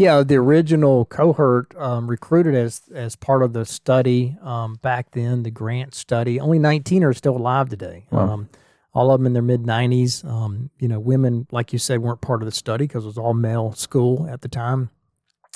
Yeah, 0.00 0.22
the 0.22 0.36
original 0.36 1.04
cohort 1.04 1.76
um, 1.76 2.08
recruited 2.08 2.54
as 2.54 2.80
as 2.94 3.16
part 3.16 3.42
of 3.42 3.52
the 3.52 3.66
study 3.66 4.34
um, 4.40 4.76
back 4.76 5.10
then, 5.10 5.42
the 5.42 5.50
Grant 5.50 5.94
study. 5.94 6.40
Only 6.40 6.58
19 6.58 7.04
are 7.04 7.12
still 7.12 7.36
alive 7.36 7.68
today. 7.68 8.06
Wow. 8.10 8.30
Um, 8.30 8.48
all 8.94 9.12
of 9.12 9.20
them 9.20 9.26
in 9.26 9.34
their 9.34 9.42
mid 9.42 9.64
90s. 9.64 10.24
Um, 10.24 10.70
you 10.78 10.88
know, 10.88 10.98
women, 10.98 11.46
like 11.52 11.74
you 11.74 11.78
said, 11.78 12.00
weren't 12.00 12.22
part 12.22 12.40
of 12.40 12.46
the 12.46 12.52
study 12.52 12.86
because 12.86 13.04
it 13.04 13.08
was 13.08 13.18
all 13.18 13.34
male 13.34 13.72
school 13.72 14.26
at 14.30 14.40
the 14.40 14.48
time. 14.48 14.88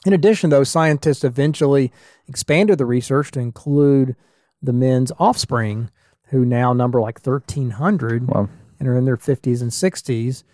In 0.05 0.13
addition, 0.13 0.51
though, 0.51 0.63
scientists 0.63 1.25
eventually 1.25 1.91
expanded 2.29 2.77
the 2.77 2.85
research 2.85 3.31
to 3.31 3.41
include 3.41 4.15
the 4.61 4.75
men's 4.75 5.11
offspring, 5.19 5.89
who 6.25 6.45
now 6.45 6.75
number 6.75 7.01
like 7.01 7.25
1,300 7.27 8.29
Wow. 8.29 8.51
and 8.79 8.89
are 8.89 8.97
in 8.99 9.07
their 9.07 9.17
50s 9.17 9.63
and 9.63 9.71
60s. 9.71 10.45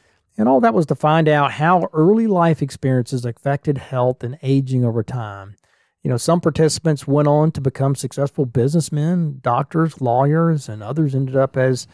And 0.40 0.48
all 0.48 0.61
that 0.62 0.72
was 0.72 0.87
to 0.87 0.94
find 0.94 1.29
out 1.29 1.53
how 1.53 1.90
early 1.92 2.26
life 2.26 2.62
experiences 2.62 3.26
affected 3.26 3.76
health 3.76 4.24
and 4.24 4.38
aging 4.40 4.87
over 4.87 5.03
time. 5.03 5.55
You 6.03 6.09
know, 6.09 6.16
some 6.16 6.40
participants 6.40 7.07
went 7.07 7.29
on 7.29 7.53
to 7.53 7.61
become 7.61 7.94
successful 7.94 8.46
businessmen, 8.46 9.40
doctors, 9.42 10.00
lawyers, 10.00 10.66
and 10.66 10.83
others 10.83 11.14
ended 11.14 11.37
up 11.37 11.59
as 11.59 11.87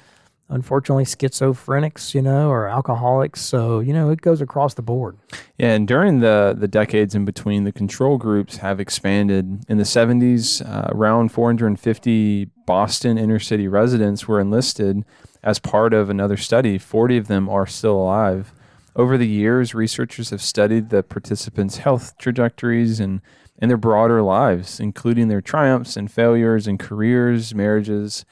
unfortunately 0.49 1.03
schizophrenics, 1.03 2.15
you 2.15 2.23
know, 2.23 2.49
or 2.49 2.69
alcoholics. 2.69 3.41
So, 3.41 3.81
you 3.81 3.93
know, 3.93 4.11
it 4.11 4.21
goes 4.21 4.41
across 4.41 4.75
the 4.75 4.83
board. 4.83 5.19
Yeah, 5.59 5.73
and 5.73 5.89
during 5.89 6.21
the, 6.21 6.55
the 6.57 6.69
decades 6.69 7.17
in 7.17 7.25
between, 7.25 7.65
the 7.65 7.73
control 7.73 8.17
groups 8.17 8.59
have 8.59 8.79
expanded. 8.79 9.65
In 9.69 9.79
the 9.79 9.83
70s, 9.83 10.65
uh, 10.65 10.87
around 10.93 11.33
450 11.33 12.45
Boston 12.65 13.19
inner 13.19 13.41
city 13.41 13.67
residents 13.67 14.29
were 14.29 14.41
enlisted 14.41 15.05
as 15.47 15.61
part 15.61 15.95
of 15.95 16.11
another 16.11 16.37
study. 16.37 16.77
40 16.77 17.17
of 17.17 17.29
them 17.29 17.49
are 17.49 17.67
still 17.67 17.95
alive. 17.95 18.53
Over 18.97 19.17
the 19.17 19.29
years, 19.29 19.75
researchers 19.75 20.31
have 20.31 20.43
studied 20.43 20.91
the 20.91 21.05
participants' 21.05 21.77
health 21.79 22.19
trajectories 22.19 22.99
and, 22.99 23.23
and 23.61 23.71
their 23.71 23.79
broader 23.79 24.23
lives, 24.23 24.81
including 24.81 25.29
their 25.29 25.41
triumphs 25.41 25.97
and 25.97 26.11
failures 26.11 26.67
and 26.67 26.81
careers, 26.81 27.55
marriages. 27.55 28.25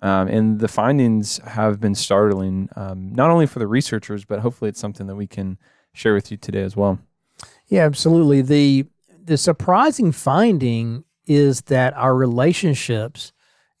Um, 0.00 0.28
and 0.28 0.60
the 0.60 0.68
findings 0.68 1.38
have 1.38 1.80
been 1.80 1.96
startling, 1.96 2.68
um, 2.76 3.12
not 3.12 3.30
only 3.30 3.46
for 3.46 3.58
the 3.58 3.66
researchers, 3.66 4.24
but 4.24 4.38
hopefully 4.38 4.68
it's 4.68 4.80
something 4.80 5.08
that 5.08 5.16
we 5.16 5.26
can 5.26 5.58
share 5.92 6.14
with 6.14 6.30
you 6.30 6.36
today 6.36 6.62
as 6.62 6.76
well. 6.76 7.00
Yeah, 7.66 7.84
absolutely. 7.84 8.42
The 8.42 8.86
the 9.22 9.36
surprising 9.36 10.12
finding 10.12 11.04
is 11.26 11.62
that 11.62 11.94
our 11.94 12.14
relationships 12.14 13.32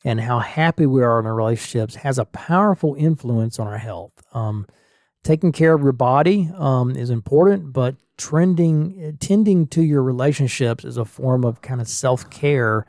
and 0.04 0.20
how 0.20 0.38
happy 0.38 0.86
we 0.86 1.02
are 1.02 1.20
in 1.20 1.26
our 1.26 1.34
relationships 1.34 1.94
has 1.96 2.18
a 2.18 2.24
powerful 2.24 2.94
influence 2.98 3.58
on 3.58 3.66
our 3.66 3.78
health. 3.78 4.12
Um, 4.32 4.66
taking 5.22 5.52
care 5.52 5.74
of 5.74 5.82
your 5.82 5.92
body 5.92 6.50
um, 6.56 6.96
is 6.96 7.10
important, 7.10 7.72
but 7.72 7.96
trending 8.16 9.16
tending 9.20 9.66
to 9.66 9.82
your 9.82 10.02
relationships 10.02 10.84
is 10.84 10.96
a 10.96 11.04
form 11.04 11.44
of 11.44 11.62
kind 11.62 11.80
of 11.80 11.88
self 11.88 12.28
care 12.30 12.86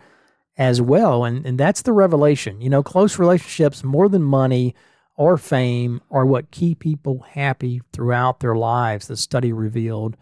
as 0.57 0.81
well, 0.81 1.25
and 1.25 1.45
and 1.45 1.57
that's 1.59 1.81
the 1.81 1.93
revelation. 1.93 2.61
You 2.61 2.69
know, 2.69 2.83
close 2.83 3.19
relationships 3.19 3.83
more 3.83 4.09
than 4.09 4.23
money 4.23 4.75
or 5.15 5.37
fame 5.37 6.01
are 6.09 6.25
what 6.25 6.51
keep 6.51 6.79
people 6.79 7.19
happy 7.19 7.81
throughout 7.93 8.39
their 8.39 8.55
lives. 8.55 9.07
The 9.07 9.17
study 9.17 9.53
revealed 9.53 10.17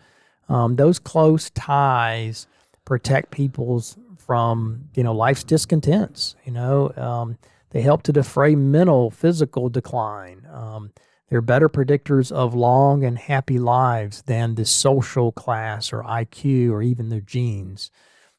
um, 0.47 0.75
those 0.75 0.99
close 0.99 1.49
ties 1.52 2.47
protect 2.86 3.32
people's 3.32 3.97
from 4.30 4.88
you 4.94 5.02
know 5.02 5.12
life's 5.12 5.44
discontents. 5.44 6.36
You 6.46 6.52
know, 6.52 6.94
um, 6.96 7.39
they 7.72 7.82
help 7.82 8.04
to 8.04 8.13
defray 8.13 8.54
mental, 8.54 9.10
physical 9.10 9.70
decline. 9.70 10.46
Um, 10.54 10.92
they're 11.30 11.42
better 11.42 11.68
predictors 11.68 12.32
of 12.32 12.54
long 12.54 13.04
and 13.04 13.18
happy 13.18 13.58
lives 13.58 14.22
than 14.28 14.54
the 14.54 14.65
social 14.65 15.32
class 15.32 15.92
or 15.92 16.04
IQ 16.04 16.70
or 16.70 16.84
even 16.84 17.10
their 17.10 17.22
genes. 17.22 17.89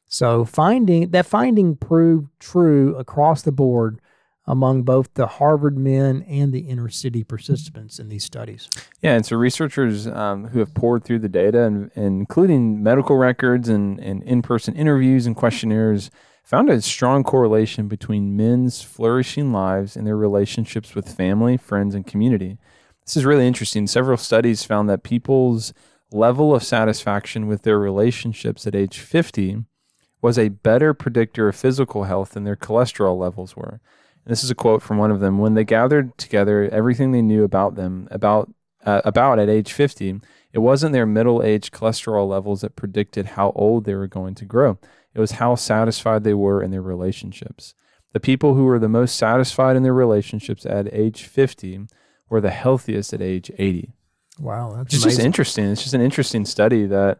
So 0.07 0.45
finding 0.45 1.09
that 1.09 1.25
finding 1.25 1.75
proved 1.75 2.29
true 2.39 2.95
across 2.95 3.41
the 3.41 3.51
board 3.51 3.99
among 4.47 4.83
both 4.83 5.13
the 5.13 5.27
Harvard 5.27 5.77
men 5.77 6.23
and 6.27 6.51
the 6.51 6.61
inner 6.61 6.89
city 6.89 7.23
participants 7.23 7.99
in 7.99 8.09
these 8.09 8.23
studies. 8.23 8.69
Yeah, 9.01 9.15
and 9.15 9.25
so 9.25 9.35
researchers 9.37 10.07
um, 10.07 10.47
who 10.47 10.59
have 10.59 10.73
poured 10.73 11.03
through 11.03 11.19
the 11.19 11.29
data, 11.29 11.63
and, 11.63 11.91
and 11.95 12.19
including 12.21 12.81
medical 12.81 13.17
records 13.17 13.69
and, 13.69 13.99
and 13.99 14.23
in 14.23 14.41
person 14.41 14.75
interviews 14.75 15.25
and 15.25 15.35
questionnaires, 15.35 16.09
found 16.43 16.69
a 16.69 16.81
strong 16.81 17.23
correlation 17.23 17.87
between 17.87 18.35
men's 18.35 18.81
flourishing 18.81 19.53
lives 19.53 19.95
and 19.95 20.07
their 20.07 20.17
relationships 20.17 20.95
with 20.95 21.15
family, 21.15 21.55
friends, 21.55 21.93
and 21.93 22.07
community. 22.07 22.57
This 23.05 23.15
is 23.15 23.25
really 23.25 23.47
interesting. 23.47 23.87
Several 23.87 24.17
studies 24.17 24.63
found 24.63 24.89
that 24.89 25.03
people's 25.03 25.73
level 26.11 26.53
of 26.53 26.63
satisfaction 26.63 27.47
with 27.47 27.61
their 27.61 27.79
relationships 27.79 28.67
at 28.67 28.75
age 28.75 28.99
50 28.99 29.63
was 30.21 30.37
a 30.37 30.49
better 30.49 30.93
predictor 30.93 31.47
of 31.47 31.55
physical 31.55 32.03
health 32.03 32.31
than 32.31 32.43
their 32.43 32.55
cholesterol 32.55 33.17
levels 33.17 33.55
were. 33.55 33.79
And 34.25 34.31
this 34.31 34.43
is 34.43 34.51
a 34.51 34.55
quote 34.55 34.81
from 34.81 34.97
one 34.97 35.11
of 35.11 35.19
them. 35.19 35.39
When 35.39 35.55
they 35.55 35.63
gathered 35.63 36.17
together 36.17 36.69
everything 36.71 37.11
they 37.11 37.21
knew 37.21 37.43
about 37.43 37.75
them, 37.75 38.07
about 38.11 38.53
uh, 38.85 39.01
about 39.05 39.39
at 39.39 39.49
age 39.49 39.73
50, 39.73 40.21
it 40.53 40.59
wasn't 40.59 40.93
their 40.93 41.05
middle 41.05 41.43
age 41.43 41.71
cholesterol 41.71 42.27
levels 42.27 42.61
that 42.61 42.75
predicted 42.75 43.27
how 43.27 43.51
old 43.55 43.85
they 43.85 43.95
were 43.95 44.07
going 44.07 44.35
to 44.35 44.45
grow. 44.45 44.79
It 45.13 45.19
was 45.19 45.31
how 45.33 45.55
satisfied 45.55 46.23
they 46.23 46.33
were 46.33 46.63
in 46.63 46.71
their 46.71 46.81
relationships. 46.81 47.73
The 48.13 48.19
people 48.19 48.55
who 48.55 48.65
were 48.65 48.79
the 48.79 48.89
most 48.89 49.15
satisfied 49.15 49.75
in 49.75 49.83
their 49.83 49.93
relationships 49.93 50.65
at 50.65 50.93
age 50.93 51.23
50 51.23 51.87
were 52.29 52.41
the 52.41 52.49
healthiest 52.49 53.13
at 53.13 53.21
age 53.21 53.51
80. 53.57 53.93
Wow, 54.39 54.73
that's 54.75 54.93
It's 54.93 55.03
just 55.03 55.19
interesting. 55.19 55.65
It's 55.65 55.83
just 55.83 55.93
an 55.93 56.01
interesting 56.01 56.45
study 56.45 56.85
that 56.87 57.19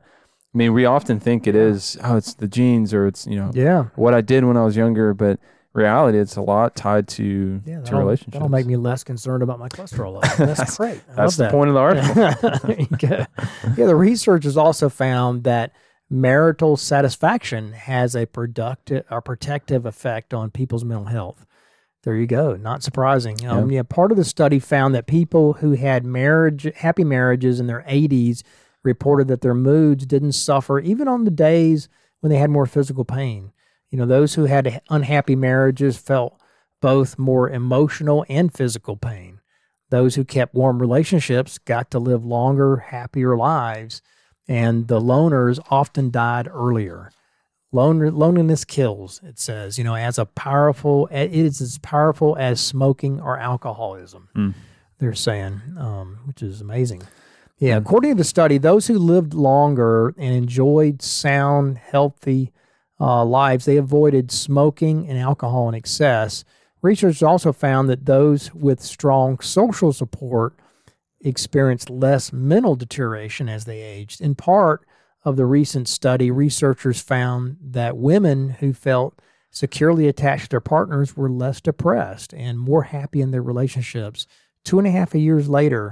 I 0.54 0.58
mean, 0.58 0.74
we 0.74 0.86
often 0.86 1.20
think 1.20 1.48
it 1.48 1.56
is 1.56 1.98
oh, 2.04 2.18
it's 2.18 2.34
the 2.34 2.48
genes 2.48 2.94
or 2.94 3.08
it's, 3.08 3.26
you 3.26 3.38
know, 3.38 3.52
yeah. 3.54 3.86
what 3.96 4.14
I 4.14 4.22
did 4.22 4.44
when 4.44 4.58
I 4.58 4.66
was 4.66 4.76
younger, 4.76 5.14
but 5.14 5.40
reality 5.74 6.18
it's 6.20 6.36
a 6.36 6.42
lot 6.42 6.76
tied 6.76 7.08
to 7.08 7.62
Yeah, 7.66 7.82
to 7.82 7.96
relationships. 7.96 8.34
that'll 8.34 8.50
make 8.50 8.66
me 8.66 8.76
less 8.76 9.04
concerned 9.04 9.42
about 9.44 9.60
my 9.60 9.70
cholesterol 9.70 10.22
level. 10.22 10.46
That's 10.46 10.78
great. 10.78 11.02
I 11.12 11.14
That's 11.16 11.38
the 11.38 11.44
that. 11.44 11.52
point 11.52 11.70
of 11.70 11.74
the 11.76 11.80
article. 11.80 12.60
There 12.68 12.80
you 12.82 12.98
go. 12.98 13.26
yeah, 13.78 13.86
the 13.86 13.96
research 13.96 14.44
has 14.44 14.58
also 14.58 14.90
found 14.90 15.44
that 15.46 15.74
marital 16.10 16.76
satisfaction 16.76 17.72
has 17.72 18.16
a 18.16 18.26
productive 18.26 19.06
or 19.10 19.22
protective 19.22 19.86
effect 19.86 20.34
on 20.34 20.52
people's 20.52 20.84
mental 20.84 21.06
health. 21.06 21.46
There 22.04 22.16
you 22.16 22.28
go. 22.28 22.56
Not 22.56 22.84
surprising. 22.84 23.46
Um, 23.46 23.72
yeah. 23.72 23.84
part 23.84 24.12
of 24.12 24.18
the 24.18 24.26
study 24.26 24.60
found 24.60 24.94
that 24.96 25.06
people 25.08 25.54
who 25.54 25.74
had 25.74 26.04
marriage, 26.04 26.68
happy 26.76 27.04
marriages 27.04 27.60
in 27.60 27.68
their 27.68 27.86
80s, 27.88 28.42
reported 28.84 29.28
that 29.28 29.42
their 29.42 29.54
moods 29.54 30.06
didn't 30.08 30.32
suffer 30.32 30.80
even 30.80 31.08
on 31.08 31.24
the 31.26 31.32
days 31.32 31.88
when 32.20 32.32
they 32.32 32.38
had 32.40 32.50
more 32.50 32.66
physical 32.66 33.06
pain. 33.06 33.52
You 33.92 33.98
know, 34.00 34.06
those 34.06 34.34
who 34.36 34.46
had 34.46 34.82
unhappy 34.90 35.36
marriages 35.36 35.98
felt 35.98 36.40
both 36.82 37.20
more 37.20 37.50
emotional 37.50 38.26
and 38.30 38.52
physical 38.52 38.96
pain. 38.96 39.40
Those 39.90 40.16
who 40.16 40.24
kept 40.24 40.56
warm 40.56 40.80
relationships 40.80 41.58
got 41.60 41.92
to 41.92 42.00
live 42.00 42.26
longer, 42.26 42.78
happier 42.78 43.36
lives, 43.38 44.02
and 44.48 44.88
the 44.88 45.00
loners 45.00 45.60
often 45.70 46.10
died 46.10 46.48
earlier. 46.52 47.12
Lone, 47.74 48.00
loneliness 48.14 48.66
kills, 48.66 49.22
it 49.24 49.40
says, 49.40 49.78
you 49.78 49.84
know, 49.84 49.96
as 49.96 50.18
a 50.18 50.26
powerful, 50.26 51.08
it 51.08 51.32
is 51.34 51.62
as 51.62 51.78
powerful 51.78 52.36
as 52.38 52.60
smoking 52.60 53.20
or 53.22 53.38
alcoholism, 53.38 54.28
Mm. 54.36 54.54
they're 55.00 55.14
saying, 55.14 55.62
um, 55.78 56.20
which 56.26 56.42
is 56.42 56.60
amazing. 56.62 57.02
Yeah, 57.60 57.78
according 57.78 58.12
to 58.12 58.16
the 58.18 58.24
study, 58.24 58.58
those 58.58 58.88
who 58.88 58.98
lived 58.98 59.34
longer 59.34 60.14
and 60.18 60.34
enjoyed 60.36 61.02
sound, 61.02 61.78
healthy 61.78 62.52
uh, 63.02 63.26
lives, 63.26 63.66
they 63.66 63.78
avoided 63.78 64.32
smoking 64.32 65.10
and 65.10 65.18
alcohol 65.18 65.68
in 65.68 65.76
excess. 65.76 66.44
Research 66.84 67.24
also 67.24 67.52
found 67.52 67.90
that 67.90 68.06
those 68.06 68.54
with 68.54 68.80
strong 68.82 69.40
social 69.40 69.92
support 69.92 70.54
experienced 71.20 71.90
less 71.90 72.32
mental 72.32 72.76
deterioration 72.76 73.50
as 73.50 73.66
they 73.66 73.82
aged. 73.82 74.22
In 74.22 74.36
part 74.36 74.86
of 75.24 75.36
the 75.36 75.46
recent 75.46 75.88
study, 75.88 76.32
researchers 76.32 77.02
found 77.02 77.58
that 77.62 77.98
women 77.98 78.50
who 78.60 78.74
felt 78.74 79.20
securely 79.52 80.08
attached 80.08 80.46
to 80.46 80.50
their 80.52 80.62
partners 80.62 81.18
were 81.18 81.30
less 81.30 81.60
depressed 81.60 82.34
and 82.34 82.58
more 82.60 82.84
happy 82.84 83.22
in 83.22 83.32
their 83.32 83.42
relationships 83.42 84.28
two 84.64 84.78
and 84.80 84.88
a 84.88 84.92
half 84.92 85.14
years 85.16 85.50
later. 85.50 85.92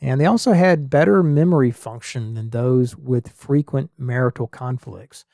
And 0.00 0.20
they 0.20 0.26
also 0.26 0.52
had 0.52 0.88
better 0.90 1.22
memory 1.22 1.70
function 1.70 2.34
than 2.34 2.50
those 2.50 2.96
with 2.96 3.32
frequent 3.32 3.90
marital 3.98 4.46
conflicts. 4.46 5.24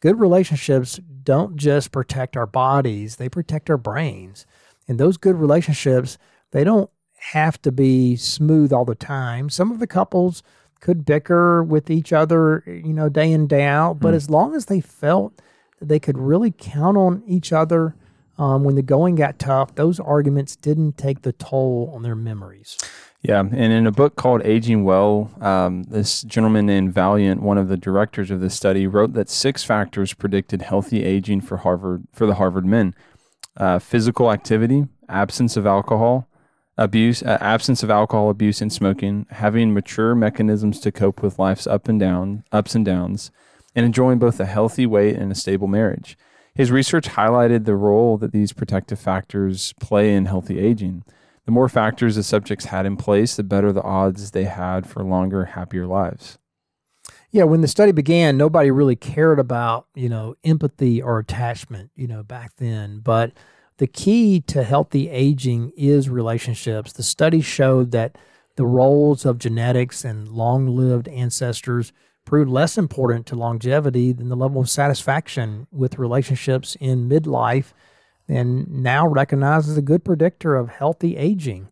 Good 0.00 0.18
relationships 0.18 0.98
don't 1.22 1.56
just 1.56 1.92
protect 1.92 2.36
our 2.36 2.46
bodies, 2.46 3.16
they 3.16 3.28
protect 3.28 3.70
our 3.70 3.76
brains. 3.76 4.46
And 4.88 4.98
those 4.98 5.16
good 5.16 5.36
relationships, 5.36 6.18
they 6.50 6.64
don't 6.64 6.90
have 7.32 7.60
to 7.62 7.70
be 7.70 8.16
smooth 8.16 8.72
all 8.72 8.84
the 8.84 8.94
time. 8.94 9.50
Some 9.50 9.70
of 9.70 9.78
the 9.78 9.86
couples 9.86 10.42
could 10.80 11.04
bicker 11.04 11.62
with 11.62 11.90
each 11.90 12.12
other, 12.12 12.64
you 12.66 12.94
know, 12.94 13.08
day 13.10 13.30
in, 13.30 13.46
day 13.46 13.64
out, 13.64 14.00
but 14.00 14.14
as 14.14 14.30
long 14.30 14.54
as 14.54 14.66
they 14.66 14.80
felt 14.80 15.40
that 15.78 15.88
they 15.88 15.98
could 15.98 16.16
really 16.16 16.50
count 16.50 16.96
on 16.96 17.22
each 17.26 17.52
other 17.52 17.94
um, 18.38 18.64
when 18.64 18.74
the 18.74 18.82
going 18.82 19.16
got 19.16 19.38
tough, 19.38 19.74
those 19.74 20.00
arguments 20.00 20.56
didn't 20.56 20.96
take 20.96 21.22
the 21.22 21.32
toll 21.32 21.92
on 21.94 22.02
their 22.02 22.16
memories. 22.16 22.78
Yeah, 23.22 23.40
and 23.40 23.54
in 23.54 23.86
a 23.86 23.92
book 23.92 24.16
called 24.16 24.40
Aging 24.46 24.82
Well, 24.82 25.30
um, 25.42 25.82
this 25.84 26.22
gentleman 26.22 26.64
named 26.64 26.94
Vaillant, 26.94 27.40
one 27.40 27.58
of 27.58 27.68
the 27.68 27.76
directors 27.76 28.30
of 28.30 28.40
this 28.40 28.54
study, 28.54 28.86
wrote 28.86 29.12
that 29.12 29.28
six 29.28 29.62
factors 29.62 30.14
predicted 30.14 30.62
healthy 30.62 31.04
aging 31.04 31.42
for 31.42 31.58
Harvard 31.58 32.04
for 32.12 32.24
the 32.24 32.36
Harvard 32.36 32.64
men: 32.64 32.94
uh, 33.58 33.78
physical 33.78 34.32
activity, 34.32 34.86
absence 35.08 35.58
of 35.58 35.66
alcohol 35.66 36.28
abuse, 36.78 37.22
uh, 37.22 37.36
absence 37.42 37.82
of 37.82 37.90
alcohol 37.90 38.30
abuse 38.30 38.62
and 38.62 38.72
smoking, 38.72 39.26
having 39.30 39.74
mature 39.74 40.14
mechanisms 40.14 40.80
to 40.80 40.90
cope 40.90 41.22
with 41.22 41.38
life's 41.38 41.66
up 41.66 41.88
and 41.88 42.00
down, 42.00 42.42
ups 42.52 42.74
and 42.74 42.86
downs, 42.86 43.30
and 43.76 43.84
enjoying 43.84 44.18
both 44.18 44.40
a 44.40 44.46
healthy 44.46 44.86
weight 44.86 45.14
and 45.16 45.30
a 45.30 45.34
stable 45.34 45.68
marriage. 45.68 46.16
His 46.54 46.70
research 46.70 47.10
highlighted 47.10 47.66
the 47.66 47.76
role 47.76 48.16
that 48.16 48.32
these 48.32 48.54
protective 48.54 48.98
factors 48.98 49.74
play 49.78 50.14
in 50.14 50.24
healthy 50.24 50.58
aging. 50.58 51.04
The 51.50 51.54
more 51.54 51.68
factors 51.68 52.14
the 52.14 52.22
subjects 52.22 52.66
had 52.66 52.86
in 52.86 52.96
place, 52.96 53.34
the 53.34 53.42
better 53.42 53.72
the 53.72 53.82
odds 53.82 54.30
they 54.30 54.44
had 54.44 54.86
for 54.86 55.02
longer, 55.02 55.46
happier 55.46 55.84
lives. 55.84 56.38
Yeah, 57.32 57.42
when 57.42 57.60
the 57.60 57.66
study 57.66 57.90
began, 57.90 58.36
nobody 58.36 58.70
really 58.70 58.94
cared 58.94 59.40
about, 59.40 59.88
you 59.96 60.08
know, 60.08 60.36
empathy 60.44 61.02
or 61.02 61.18
attachment, 61.18 61.90
you 61.96 62.06
know, 62.06 62.22
back 62.22 62.52
then. 62.58 63.00
But 63.00 63.32
the 63.78 63.88
key 63.88 64.40
to 64.42 64.62
healthy 64.62 65.08
aging 65.10 65.72
is 65.76 66.08
relationships. 66.08 66.92
The 66.92 67.02
study 67.02 67.40
showed 67.40 67.90
that 67.90 68.16
the 68.54 68.64
roles 68.64 69.26
of 69.26 69.38
genetics 69.38 70.04
and 70.04 70.28
long 70.28 70.68
lived 70.68 71.08
ancestors 71.08 71.92
proved 72.24 72.48
less 72.48 72.78
important 72.78 73.26
to 73.26 73.34
longevity 73.34 74.12
than 74.12 74.28
the 74.28 74.36
level 74.36 74.60
of 74.60 74.70
satisfaction 74.70 75.66
with 75.72 75.98
relationships 75.98 76.76
in 76.78 77.08
midlife, 77.08 77.72
and 78.30 78.68
now 78.68 79.06
recognized 79.06 79.68
as 79.68 79.76
a 79.76 79.82
good 79.82 80.04
predictor 80.04 80.54
of 80.54 80.68
healthy 80.68 81.16
aging. 81.16 81.68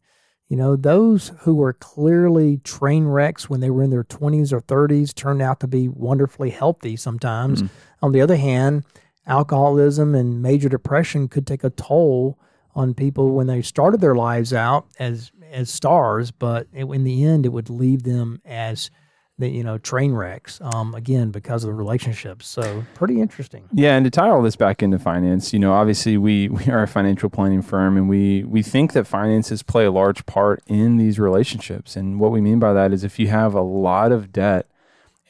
You 0.49 0.57
know, 0.57 0.77
those 0.77 1.33
who 1.40 1.55
were 1.55 1.75
clearly 1.75 2.59
train 2.59 3.07
wrecks 3.07 3.51
when 3.51 3.61
they 3.61 3.71
were 3.71 3.83
in 3.83 3.90
their 3.90 4.05
20s 4.05 4.53
or 4.53 4.61
30s 4.61 5.14
turned 5.14 5.42
out 5.42 5.61
to 5.61 5.66
be 5.66 5.88
wonderfully 5.88 6.51
healthy 6.51 6.97
sometimes. 6.97 7.61
Hmm. 7.61 7.66
On 8.01 8.12
the 8.12 8.23
other 8.23 8.37
hand, 8.37 8.85
alcoholism 9.27 10.14
and 10.14 10.40
major 10.40 10.71
depression 10.71 11.29
could 11.29 11.47
take 11.47 11.64
a 11.64 11.71
toll 11.71 12.38
on 12.75 12.94
people 12.94 13.35
when 13.35 13.47
they 13.47 13.61
started 13.61 14.01
their 14.01 14.14
lives 14.14 14.53
out 14.53 14.87
as 14.99 15.33
as 15.51 15.71
stars, 15.71 16.31
but 16.31 16.66
it, 16.73 16.85
in 16.85 17.05
the 17.05 17.25
end, 17.25 17.47
it 17.47 17.51
would 17.51 17.71
leave 17.71 18.03
them 18.03 18.40
as 18.44 18.90
the 19.38 19.48
you 19.48 19.62
know 19.62 19.79
train 19.79 20.12
wrecks. 20.12 20.61
Um, 20.61 20.94
again, 20.94 21.31
because 21.31 21.64
of 21.64 21.68
the 21.68 21.74
relationships. 21.74 22.46
So 22.48 22.85
pretty 22.94 23.20
interesting. 23.20 23.68
Yeah, 23.72 23.96
and 23.96 24.05
to 24.05 24.11
tie 24.11 24.29
all 24.29 24.42
this 24.42 24.57
back 24.57 24.83
into 24.83 24.98
finance, 24.98 25.53
you 25.53 25.59
know, 25.59 25.72
obviously 25.72 26.18
we 26.18 26.48
we 26.48 26.66
are 26.66 26.83
a 26.83 26.88
financial 26.88 27.31
planning 27.31 27.62
firm, 27.62 27.96
and 27.96 28.09
we 28.09 28.44
we 28.44 28.62
think 28.62 28.92
that 28.92 29.07
finances 29.07 29.62
play 29.62 29.85
a 29.85 29.90
large 29.90 30.27
part 30.27 30.62
in 30.66 30.96
these 30.96 31.18
relationships. 31.18 31.96
And 31.96 32.18
what 32.20 32.33
we 32.33 32.40
mean 32.40 32.59
by 32.59 32.72
that 32.72 32.92
is 32.92 33.05
if 33.05 33.18
you 33.18 33.29
have 33.29 33.55
a 33.55 33.62
lot 33.62 34.12
of 34.12 34.33
debt, 34.33 34.66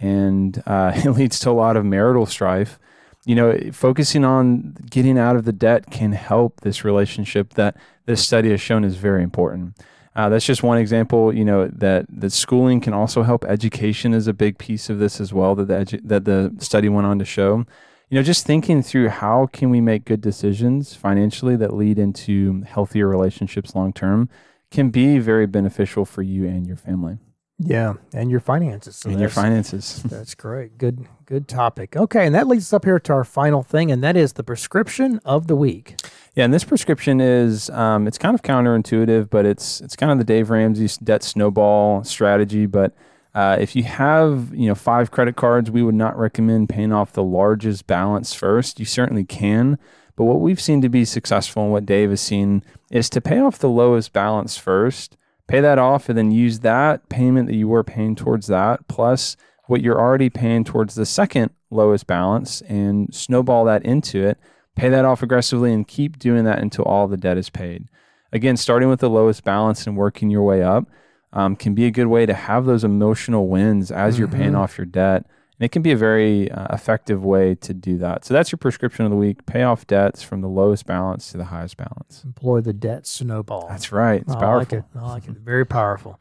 and 0.00 0.62
uh, 0.66 0.92
it 0.96 1.10
leads 1.10 1.38
to 1.40 1.50
a 1.50 1.52
lot 1.52 1.76
of 1.76 1.84
marital 1.84 2.26
strife. 2.26 2.78
You 3.24 3.34
know, 3.34 3.58
focusing 3.72 4.24
on 4.24 4.74
getting 4.88 5.18
out 5.18 5.36
of 5.36 5.44
the 5.44 5.52
debt 5.52 5.90
can 5.90 6.12
help 6.12 6.62
this 6.62 6.82
relationship 6.82 7.54
that 7.54 7.76
this 8.06 8.24
study 8.24 8.50
has 8.50 8.60
shown 8.60 8.84
is 8.84 8.96
very 8.96 9.22
important. 9.22 9.74
Uh, 10.16 10.28
that's 10.28 10.44
just 10.44 10.62
one 10.62 10.78
example. 10.78 11.32
You 11.32 11.44
know 11.44 11.68
that 11.68 12.06
that 12.08 12.32
schooling 12.32 12.80
can 12.80 12.92
also 12.92 13.22
help. 13.22 13.44
Education 13.44 14.14
is 14.14 14.26
a 14.26 14.32
big 14.32 14.58
piece 14.58 14.90
of 14.90 14.98
this 14.98 15.20
as 15.20 15.32
well. 15.32 15.54
That 15.54 15.68
the 15.68 15.74
edu- 15.74 16.08
that 16.08 16.24
the 16.24 16.54
study 16.58 16.88
went 16.88 17.06
on 17.06 17.18
to 17.18 17.24
show. 17.24 17.64
You 18.10 18.14
know, 18.16 18.22
just 18.22 18.46
thinking 18.46 18.82
through 18.82 19.10
how 19.10 19.46
can 19.52 19.68
we 19.68 19.82
make 19.82 20.06
good 20.06 20.22
decisions 20.22 20.94
financially 20.94 21.56
that 21.56 21.74
lead 21.74 21.98
into 21.98 22.62
healthier 22.62 23.06
relationships 23.06 23.74
long 23.74 23.92
term 23.92 24.30
can 24.70 24.90
be 24.90 25.18
very 25.18 25.46
beneficial 25.46 26.04
for 26.04 26.22
you 26.22 26.46
and 26.46 26.66
your 26.66 26.76
family. 26.76 27.18
Yeah, 27.58 27.94
and 28.12 28.30
your 28.30 28.40
finances. 28.40 28.96
So 28.96 29.10
in 29.10 29.18
your 29.18 29.30
finances. 29.30 30.02
That's 30.04 30.34
great. 30.36 30.78
Good, 30.78 31.06
good 31.26 31.48
topic. 31.48 31.96
Okay, 31.96 32.24
and 32.24 32.34
that 32.34 32.46
leads 32.46 32.66
us 32.66 32.72
up 32.72 32.84
here 32.84 33.00
to 33.00 33.12
our 33.12 33.24
final 33.24 33.64
thing, 33.64 33.90
and 33.90 34.02
that 34.04 34.16
is 34.16 34.34
the 34.34 34.44
prescription 34.44 35.20
of 35.24 35.48
the 35.48 35.56
week. 35.56 35.96
Yeah, 36.34 36.44
and 36.44 36.54
this 36.54 36.62
prescription 36.62 37.20
is 37.20 37.68
um, 37.70 38.06
it's 38.06 38.16
kind 38.16 38.34
of 38.34 38.42
counterintuitive, 38.42 39.28
but 39.28 39.44
it's 39.44 39.80
it's 39.80 39.96
kind 39.96 40.12
of 40.12 40.18
the 40.18 40.24
Dave 40.24 40.50
Ramsey 40.50 40.88
debt 41.02 41.24
snowball 41.24 42.04
strategy. 42.04 42.66
But 42.66 42.94
uh, 43.34 43.56
if 43.58 43.74
you 43.74 43.82
have 43.82 44.54
you 44.54 44.68
know 44.68 44.76
five 44.76 45.10
credit 45.10 45.34
cards, 45.34 45.68
we 45.68 45.82
would 45.82 45.96
not 45.96 46.16
recommend 46.16 46.68
paying 46.68 46.92
off 46.92 47.12
the 47.12 47.24
largest 47.24 47.88
balance 47.88 48.34
first. 48.34 48.78
You 48.78 48.86
certainly 48.86 49.24
can, 49.24 49.78
but 50.14 50.24
what 50.24 50.40
we've 50.40 50.60
seen 50.60 50.80
to 50.82 50.88
be 50.88 51.04
successful 51.04 51.64
and 51.64 51.72
what 51.72 51.86
Dave 51.86 52.10
has 52.10 52.20
seen 52.20 52.62
is 52.92 53.10
to 53.10 53.20
pay 53.20 53.40
off 53.40 53.58
the 53.58 53.68
lowest 53.68 54.12
balance 54.12 54.56
first, 54.56 55.16
pay 55.48 55.60
that 55.60 55.78
off, 55.78 56.08
and 56.08 56.16
then 56.16 56.30
use 56.30 56.60
that 56.60 57.08
payment 57.08 57.48
that 57.48 57.56
you 57.56 57.66
were 57.66 57.82
paying 57.82 58.14
towards 58.14 58.46
that 58.46 58.86
plus 58.86 59.36
what 59.66 59.82
you're 59.82 60.00
already 60.00 60.30
paying 60.30 60.64
towards 60.64 60.94
the 60.94 61.04
second 61.04 61.50
lowest 61.70 62.06
balance 62.06 62.62
and 62.62 63.12
snowball 63.14 63.64
that 63.64 63.84
into 63.84 64.24
it 64.24 64.38
pay 64.78 64.88
that 64.88 65.04
off 65.04 65.22
aggressively 65.22 65.72
and 65.72 65.88
keep 65.88 66.18
doing 66.18 66.44
that 66.44 66.60
until 66.60 66.84
all 66.84 67.08
the 67.08 67.16
debt 67.16 67.36
is 67.36 67.50
paid. 67.50 67.88
Again, 68.32 68.56
starting 68.56 68.88
with 68.88 69.00
the 69.00 69.10
lowest 69.10 69.42
balance 69.42 69.86
and 69.86 69.96
working 69.96 70.30
your 70.30 70.42
way 70.42 70.62
up 70.62 70.86
um, 71.32 71.56
can 71.56 71.74
be 71.74 71.86
a 71.86 71.90
good 71.90 72.06
way 72.06 72.26
to 72.26 72.34
have 72.34 72.64
those 72.64 72.84
emotional 72.84 73.48
wins 73.48 73.90
as 73.90 74.18
you're 74.18 74.28
paying 74.28 74.54
off 74.54 74.78
your 74.78 74.86
debt. 74.86 75.26
And 75.58 75.64
it 75.64 75.72
can 75.72 75.82
be 75.82 75.90
a 75.90 75.96
very 75.96 76.50
uh, 76.50 76.72
effective 76.72 77.24
way 77.24 77.56
to 77.56 77.74
do 77.74 77.98
that. 77.98 78.24
So 78.24 78.32
that's 78.32 78.52
your 78.52 78.58
prescription 78.58 79.04
of 79.04 79.10
the 79.10 79.16
week 79.16 79.44
pay 79.44 79.62
off 79.64 79.86
debts 79.86 80.22
from 80.22 80.40
the 80.40 80.48
lowest 80.48 80.86
balance 80.86 81.32
to 81.32 81.36
the 81.36 81.46
highest 81.46 81.76
balance. 81.76 82.22
Employ 82.24 82.60
the 82.60 82.72
debt 82.72 83.06
snowball. 83.06 83.66
That's 83.68 83.90
right. 83.90 84.20
It's 84.22 84.34
I 84.34 84.38
powerful. 84.38 84.58
like 84.58 84.72
it. 84.72 84.98
I 84.98 85.02
like 85.02 85.28
it. 85.28 85.36
Very 85.36 85.66
powerful. 85.66 86.20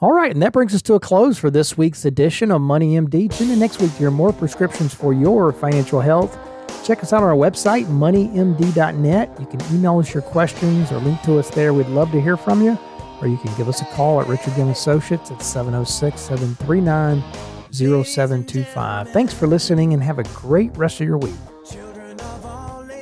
All 0.00 0.12
right, 0.12 0.30
and 0.30 0.42
that 0.42 0.52
brings 0.52 0.74
us 0.74 0.82
to 0.82 0.94
a 0.94 1.00
close 1.00 1.38
for 1.38 1.50
this 1.50 1.78
week's 1.78 2.04
edition 2.04 2.50
of 2.50 2.60
Money 2.60 2.96
MD. 3.00 3.34
Tune 3.34 3.50
in 3.50 3.58
next 3.58 3.80
week 3.80 3.90
to 3.92 3.96
hear 3.96 4.10
more 4.10 4.30
prescriptions 4.30 4.92
for 4.92 5.14
your 5.14 5.52
financial 5.52 6.00
health. 6.00 6.36
Check 6.84 7.02
us 7.02 7.14
out 7.14 7.22
on 7.22 7.28
our 7.30 7.34
website, 7.34 7.86
moneymd.net. 7.86 9.40
You 9.40 9.46
can 9.46 9.74
email 9.74 9.98
us 9.98 10.12
your 10.12 10.22
questions 10.22 10.92
or 10.92 10.98
link 10.98 11.22
to 11.22 11.38
us 11.38 11.48
there. 11.50 11.72
We'd 11.72 11.86
love 11.86 12.12
to 12.12 12.20
hear 12.20 12.36
from 12.36 12.62
you. 12.62 12.78
Or 13.22 13.28
you 13.28 13.38
can 13.38 13.56
give 13.56 13.68
us 13.68 13.80
a 13.80 13.86
call 13.86 14.20
at 14.20 14.26
Richard 14.28 14.54
Young 14.58 14.68
Associates 14.68 15.30
at 15.30 15.42
706 15.42 16.20
739 16.20 17.55
0725. 17.72 19.10
Thanks 19.10 19.34
for 19.34 19.46
listening 19.46 19.92
and 19.92 20.02
have 20.02 20.18
a 20.18 20.24
great 20.24 20.76
rest 20.76 21.00
of 21.00 21.06
your 21.06 21.18
week. 21.18 21.34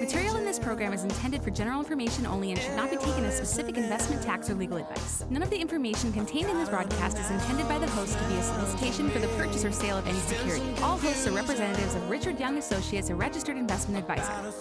Material 0.01 0.37
in 0.37 0.45
this 0.45 0.59
program 0.59 0.93
is 0.93 1.03
intended 1.03 1.43
for 1.43 1.51
general 1.51 1.79
information 1.81 2.27
only 2.27 2.51
and 2.51 2.61
should 2.61 2.77
not 2.77 2.91
be 2.91 2.97
taken 2.97 3.25
as 3.25 3.37
specific 3.37 3.79
investment, 3.79 4.23
tax, 4.23 4.51
or 4.51 4.55
legal 4.55 4.77
advice. 4.77 5.25
None 5.31 5.43
of 5.43 5.49
the 5.49 5.57
information 5.57 6.13
contained 6.13 6.51
in 6.51 6.59
this 6.59 6.69
broadcast 6.69 7.19
is 7.19 7.31
intended 7.31 7.67
by 7.69 7.79
the 7.79 7.89
host 7.89 8.19
to 8.19 8.25
be 8.25 8.35
a 8.35 8.43
solicitation 8.43 9.09
for 9.11 9.19
the 9.19 9.29
purchase 9.29 9.65
or 9.65 9.73
sale 9.73 9.97
of 9.97 10.07
any 10.07 10.19
security. 10.19 10.67
All 10.83 10.99
hosts 10.99 11.27
are 11.27 11.33
representatives 11.33 11.95
of 11.95 12.11
Richard 12.11 12.39
Young 12.39 12.59
Associates, 12.59 13.09
a 13.09 13.15
registered 13.15 13.57
investment 13.57 14.07
advisor. 14.07 14.53